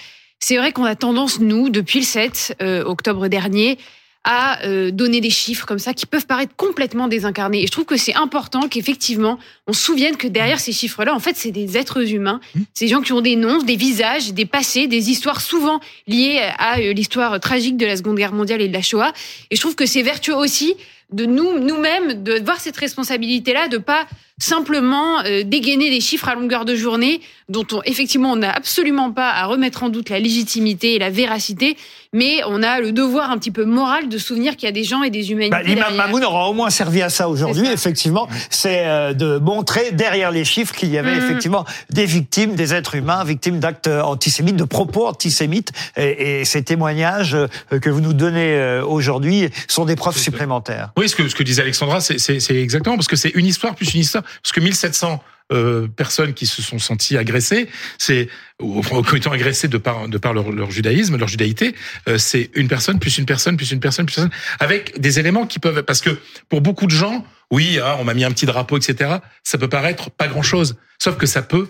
c'est 0.46 0.58
vrai 0.58 0.74
qu'on 0.74 0.84
a 0.84 0.96
tendance, 0.96 1.40
nous, 1.40 1.70
depuis 1.70 2.00
le 2.00 2.06
7 2.06 2.58
euh, 2.62 2.84
octobre 2.84 3.30
dernier, 3.30 3.78
à 4.26 4.62
euh, 4.66 4.92
donner 4.92 5.22
des 5.22 5.30
chiffres 5.30 5.66
comme 5.66 5.80
ça 5.80 5.94
qui 5.94 6.06
peuvent 6.06 6.26
paraître 6.26 6.54
complètement 6.58 7.08
désincarnés. 7.08 7.64
Et 7.64 7.68
je 7.68 7.72
trouve 7.72 7.86
que 7.86 7.96
c'est 7.96 8.16
important 8.16 8.68
qu'effectivement, 8.68 9.40
on 9.68 9.74
se 9.74 9.82
souvienne 9.82 10.18
que 10.18 10.28
derrière 10.28 10.60
ces 10.60 10.74
chiffres-là, 10.74 11.16
en 11.16 11.20
fait, 11.22 11.38
c'est 11.38 11.52
des 11.52 11.78
êtres 11.78 12.12
humains. 12.12 12.42
C'est 12.74 12.86
des 12.86 12.92
gens 12.92 13.00
qui 13.00 13.14
ont 13.14 13.22
des 13.22 13.38
noms, 13.38 13.64
des 13.64 13.78
visages, 13.78 14.34
des 14.34 14.46
passés, 14.46 14.88
des 14.88 15.10
histoires 15.10 15.40
souvent 15.40 15.80
liées 16.08 16.42
à 16.58 16.80
euh, 16.80 16.92
l'histoire 16.92 17.40
tragique 17.40 17.78
de 17.78 17.86
la 17.86 17.96
Seconde 17.96 18.18
Guerre 18.18 18.34
mondiale 18.34 18.62
et 18.62 18.68
de 18.68 18.74
la 18.74 18.82
Shoah. 18.82 19.14
Et 19.50 19.56
je 19.56 19.62
trouve 19.62 19.76
que 19.76 19.86
c'est 19.86 20.02
vertueux 20.02 20.36
aussi 20.36 20.76
de 21.14 21.26
nous, 21.26 21.58
nous-mêmes, 21.58 22.22
de 22.22 22.44
voir 22.44 22.60
cette 22.60 22.76
responsabilité-là, 22.76 23.70
de 23.70 23.78
pas 23.78 24.08
simplement 24.44 25.22
euh, 25.26 25.44
dégainer 25.44 25.90
des 25.90 26.02
chiffres 26.02 26.28
à 26.28 26.36
longueur 26.36 26.66
de 26.66 26.76
journée 26.76 27.22
dont 27.50 27.66
on, 27.72 27.82
effectivement, 27.84 28.32
on 28.32 28.36
n'a 28.38 28.52
absolument 28.52 29.12
pas 29.12 29.30
à 29.32 29.46
remettre 29.46 29.84
en 29.84 29.90
doute 29.90 30.10
la 30.10 30.20
légitimité 30.20 30.96
et 30.96 31.00
la 31.00 31.10
véracité, 31.10 31.78
mais 32.14 32.42
on 32.48 32.64
a 32.64 32.80
le 32.80 32.92
devoir 32.92 33.32
un 33.32 33.38
petit 33.38 33.52
peu 33.52 33.66
moral 33.66 34.08
de 34.10 34.18
souvenir 34.18 34.56
qu'il 34.56 34.66
y 34.66 34.70
a 34.70 34.72
des 34.74 34.84
gens 34.84 35.04
et 35.04 35.10
des 35.10 35.32
humanités 35.32 35.52
Bah, 35.52 35.62
L'imam. 35.64 35.96
Mamoun 35.96 36.24
aura 36.24 36.50
au 36.50 36.54
moins 36.54 36.70
servi 36.70 37.02
à 37.02 37.10
ça 37.10 37.28
aujourd'hui, 37.30 37.68
effectivement. 37.68 38.28
C'est 38.50 38.86
euh, 38.86 39.14
de 39.14 39.38
montrer 39.40 39.92
derrière 39.92 40.32
les 40.32 40.46
chiffres 40.46 40.74
qu'il 40.74 40.90
y 40.90 40.98
avait 40.98 41.12
Mhm. 41.16 41.24
effectivement 41.24 41.66
des 41.90 42.06
victimes, 42.06 42.56
des 42.56 42.74
êtres 42.74 42.96
humains, 42.96 43.24
victimes 43.24 43.60
d'actes 43.60 43.88
antisémites, 43.88 44.56
de 44.56 44.64
propos 44.64 45.08
antisémites. 45.08 45.72
Et, 45.98 46.42
et 46.42 46.46
ces 46.46 46.64
témoignages 46.64 47.36
euh, 47.36 47.80
que 47.80 47.90
vous 47.90 48.02
nous 48.02 48.14
donnez 48.14 48.54
euh, 48.56 48.84
aujourd'hui 48.86 49.50
sont 49.68 49.86
des 49.86 49.96
preuves 49.96 50.18
supplémentaires. 50.18 50.92
Oui, 50.98 51.10
ce 51.10 51.16
que, 51.16 51.28
ce 51.28 51.36
que 51.36 51.44
disait 51.44 51.62
Alexandra, 51.62 52.00
c'est 52.02 52.52
exactement 52.56 52.96
parce 52.96 53.08
que 53.08 53.16
c'est 53.16 53.32
une 53.36 53.46
histoire 53.46 53.76
plus 53.76 53.94
une 53.94 54.02
histoire. 54.02 54.24
Parce 54.42 54.52
que 54.54 54.60
1700 54.60 55.24
euh, 55.52 55.88
personnes 55.88 56.34
qui 56.34 56.48
se 56.48 56.62
sont 56.62 56.80
senties 56.80 57.18
agressées, 57.18 57.68
c'est 57.98 58.30
ont 58.60 58.82
été 59.14 59.30
agressées 59.30 59.68
de 59.68 59.78
par 59.78 60.08
de 60.08 60.18
par 60.18 60.34
leur, 60.34 60.52
leur 60.52 60.72
judaïsme, 60.72 61.18
leur 61.18 61.28
judaïté, 61.28 61.76
euh, 62.08 62.18
c'est 62.18 62.50
une 62.56 62.68
personne 62.70 62.98
plus 62.98 63.18
une 63.18 63.26
personne 63.26 63.58
plus 63.58 63.72
une 63.72 63.80
personne 63.82 64.06
plus 64.06 64.18
une 64.18 64.30
personne, 64.30 64.40
avec 64.60 65.00
des 65.00 65.20
éléments 65.20 65.46
qui 65.46 65.60
peuvent 65.60 65.84
parce 65.84 66.02
que 66.02 66.18
pour 66.50 66.62
beaucoup 66.62 66.86
de 66.88 66.92
gens, 66.92 67.26
oui, 67.52 67.78
ah, 67.84 67.98
on 68.00 68.04
m'a 68.06 68.14
mis 68.14 68.24
un 68.24 68.32
petit 68.32 68.46
drapeau, 68.46 68.78
etc. 68.78 69.18
Ça 69.44 69.58
peut 69.58 69.68
paraître 69.70 70.10
pas 70.10 70.28
grand 70.28 70.44
chose, 70.44 70.76
sauf 70.98 71.18
que 71.18 71.26
ça 71.26 71.42
peut 71.42 71.68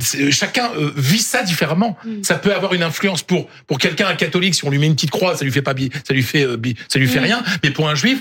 c'est- 0.00 0.30
chacun 0.32 0.70
euh, 0.76 0.90
vit 0.96 1.18
ça 1.20 1.42
différemment. 1.44 1.96
Ça 2.22 2.34
peut 2.36 2.52
avoir 2.54 2.74
une 2.74 2.82
influence 2.82 3.22
pour 3.22 3.48
pour 3.66 3.78
quelqu'un 3.78 4.08
un 4.08 4.16
catholique 4.16 4.54
si 4.54 4.64
on 4.64 4.70
lui 4.70 4.78
met 4.78 4.86
une 4.86 4.94
petite 4.94 5.10
croix, 5.12 5.36
ça 5.36 5.44
lui 5.44 5.52
fait 5.52 5.62
pas 5.62 5.74
ça 6.06 6.14
lui 6.14 6.22
fait 6.22 6.44
euh, 6.44 6.56
ça 6.88 6.98
lui 6.98 7.06
fait 7.06 7.20
Mm. 7.20 7.24
rien, 7.24 7.44
mais 7.62 7.70
pour 7.70 7.88
un 7.88 7.94
juif 7.94 8.18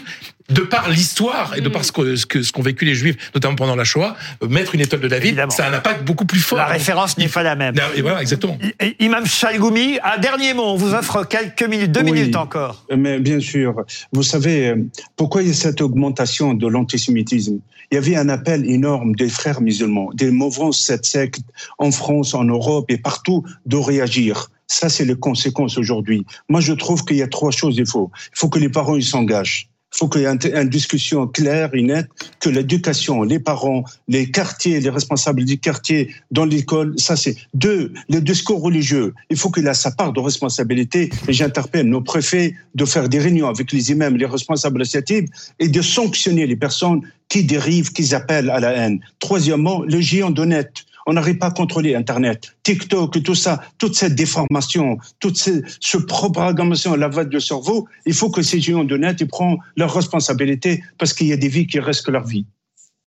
de 0.49 0.61
par 0.61 0.89
l'histoire 0.89 1.55
et 1.57 1.61
de 1.61 1.67
par 1.67 1.83
ce 1.83 1.91
que 1.91 2.15
ce 2.15 2.25
que 2.25 2.41
ce 2.41 2.51
qu'ont 2.53 2.61
vécu 2.61 2.85
les 2.85 2.95
juifs 2.95 3.17
notamment 3.35 3.55
pendant 3.55 3.75
la 3.75 3.83
Shoah, 3.83 4.15
euh, 4.43 4.47
mettre 4.47 4.75
une 4.75 4.81
étoile 4.81 5.01
de 5.01 5.07
David, 5.09 5.27
Évidemment. 5.27 5.51
ça 5.51 5.65
a 5.65 5.69
un 5.69 5.73
impact 5.73 6.03
beaucoup 6.05 6.25
plus 6.25 6.39
fort. 6.39 6.57
La 6.57 6.65
référence 6.67 7.17
n'est 7.17 7.27
pas 7.27 7.43
la 7.43 7.55
même. 7.55 7.75
Et 7.95 8.01
voilà, 8.01 8.21
exactement. 8.21 8.57
I- 8.81 8.95
Imam 8.99 9.25
Chalgoumi, 9.25 9.99
un 10.03 10.17
dernier 10.19 10.53
mot, 10.53 10.63
on 10.63 10.75
vous 10.75 10.93
offre 10.93 11.25
quelques 11.25 11.63
minutes, 11.63 11.91
deux 11.91 12.01
Oui. 12.03 12.11
minutes 12.13 12.35
encore. 12.37 12.85
Mais 12.95 13.19
bien 13.19 13.39
sûr, 13.41 13.83
vous 14.13 14.23
savez, 14.23 14.69
euh, 14.69 14.75
pourquoi 15.17 15.41
il 15.41 15.49
y 15.49 15.51
a 15.51 15.53
cette 15.53 15.81
augmentation 15.81 16.53
de 16.53 16.67
l'antisémitisme? 16.67 17.59
Il 17.91 17.95
y 17.95 17.97
avait 17.97 18.15
un 18.15 18.29
appel 18.29 18.69
énorme 18.69 19.15
des 19.15 19.29
frères 19.29 19.61
musulmans, 19.61 20.09
des 20.13 20.31
mouvances, 20.31 20.79
cette 20.81 21.05
secte 21.05 21.41
en 21.77 21.91
France, 21.91 22.33
en 22.33 22.43
Europe 22.45 22.85
et 22.89 22.97
partout, 22.97 23.43
de 23.65 23.77
réagir. 23.77 24.49
Ça, 24.67 24.89
c'est 24.89 25.05
les 25.05 25.15
conséquences 25.15 25.77
aujourd'hui. 25.77 26.25
Moi, 26.49 26.59
je 26.61 26.73
trouve 26.73 27.05
qu'il 27.05 27.15
y 27.17 27.21
a 27.21 27.27
trois 27.27 27.51
choses. 27.51 27.75
Il 27.77 27.85
faut, 27.87 28.11
il 28.33 28.37
faut 28.37 28.49
que 28.49 28.59
les 28.59 28.67
parents 28.69 28.95
ils 28.97 29.03
s'engagent. 29.05 29.69
Il 29.93 29.97
faut 29.97 30.09
qu'il 30.09 30.21
y 30.21 30.25
ait 30.25 30.61
une, 30.61 30.69
discussion 30.69 31.27
claire 31.27 31.69
et 31.73 31.81
nette, 31.81 32.07
que 32.39 32.49
l'éducation, 32.49 33.23
les 33.23 33.39
parents, 33.39 33.83
les 34.07 34.29
quartiers, 34.29 34.79
les 34.79 34.89
responsables 34.89 35.43
du 35.45 35.57
quartier 35.57 36.13
dans 36.29 36.45
l'école, 36.45 36.93
ça 36.97 37.15
c'est 37.15 37.35
deux, 37.53 37.93
le 38.09 38.19
discours 38.19 38.61
religieux. 38.61 39.13
Il 39.29 39.37
faut 39.37 39.49
qu'il 39.49 39.65
ait 39.65 39.73
sa 39.73 39.91
part 39.91 40.11
de 40.11 40.19
responsabilité 40.19 41.09
et 41.27 41.33
j'interpelle 41.33 41.87
nos 41.87 42.01
préfets 42.01 42.53
de 42.75 42.85
faire 42.85 43.07
des 43.07 43.19
réunions 43.19 43.47
avec 43.47 43.71
les 43.71 43.91
imams, 43.91 44.17
les 44.17 44.25
responsables 44.25 44.81
associatifs 44.81 45.29
et 45.59 45.69
de 45.69 45.81
sanctionner 45.81 46.45
les 46.45 46.57
personnes 46.57 47.01
qui 47.29 47.43
dérivent, 47.43 47.91
qui 47.91 48.13
appellent 48.13 48.49
à 48.49 48.59
la 48.59 48.71
haine. 48.73 48.99
Troisièmement, 49.19 49.83
le 49.83 49.99
géant 49.99 50.31
net. 50.31 50.85
On 51.07 51.13
n'arrive 51.13 51.37
pas 51.37 51.47
à 51.47 51.51
contrôler 51.51 51.95
Internet, 51.95 52.57
TikTok 52.63 53.23
tout 53.23 53.33
ça, 53.33 53.61
toute 53.77 53.95
cette 53.95 54.13
déformation, 54.13 54.97
toute 55.19 55.37
ce, 55.37 55.61
ce 55.79 55.97
propagation, 55.97 56.95
lavage 56.95 57.29
de 57.29 57.39
cerveau. 57.39 57.87
Il 58.05 58.13
faut 58.13 58.29
que 58.29 58.41
ces 58.41 58.59
géants 58.59 58.83
de 58.83 58.97
net 58.97 59.25
prennent 59.25 59.57
leurs 59.77 59.93
responsabilités 59.93 60.83
parce 60.97 61.13
qu'il 61.13 61.27
y 61.27 61.33
a 61.33 61.37
des 61.37 61.47
vies 61.47 61.65
qui 61.65 61.79
que 61.79 62.11
leur 62.11 62.25
vie. 62.25 62.45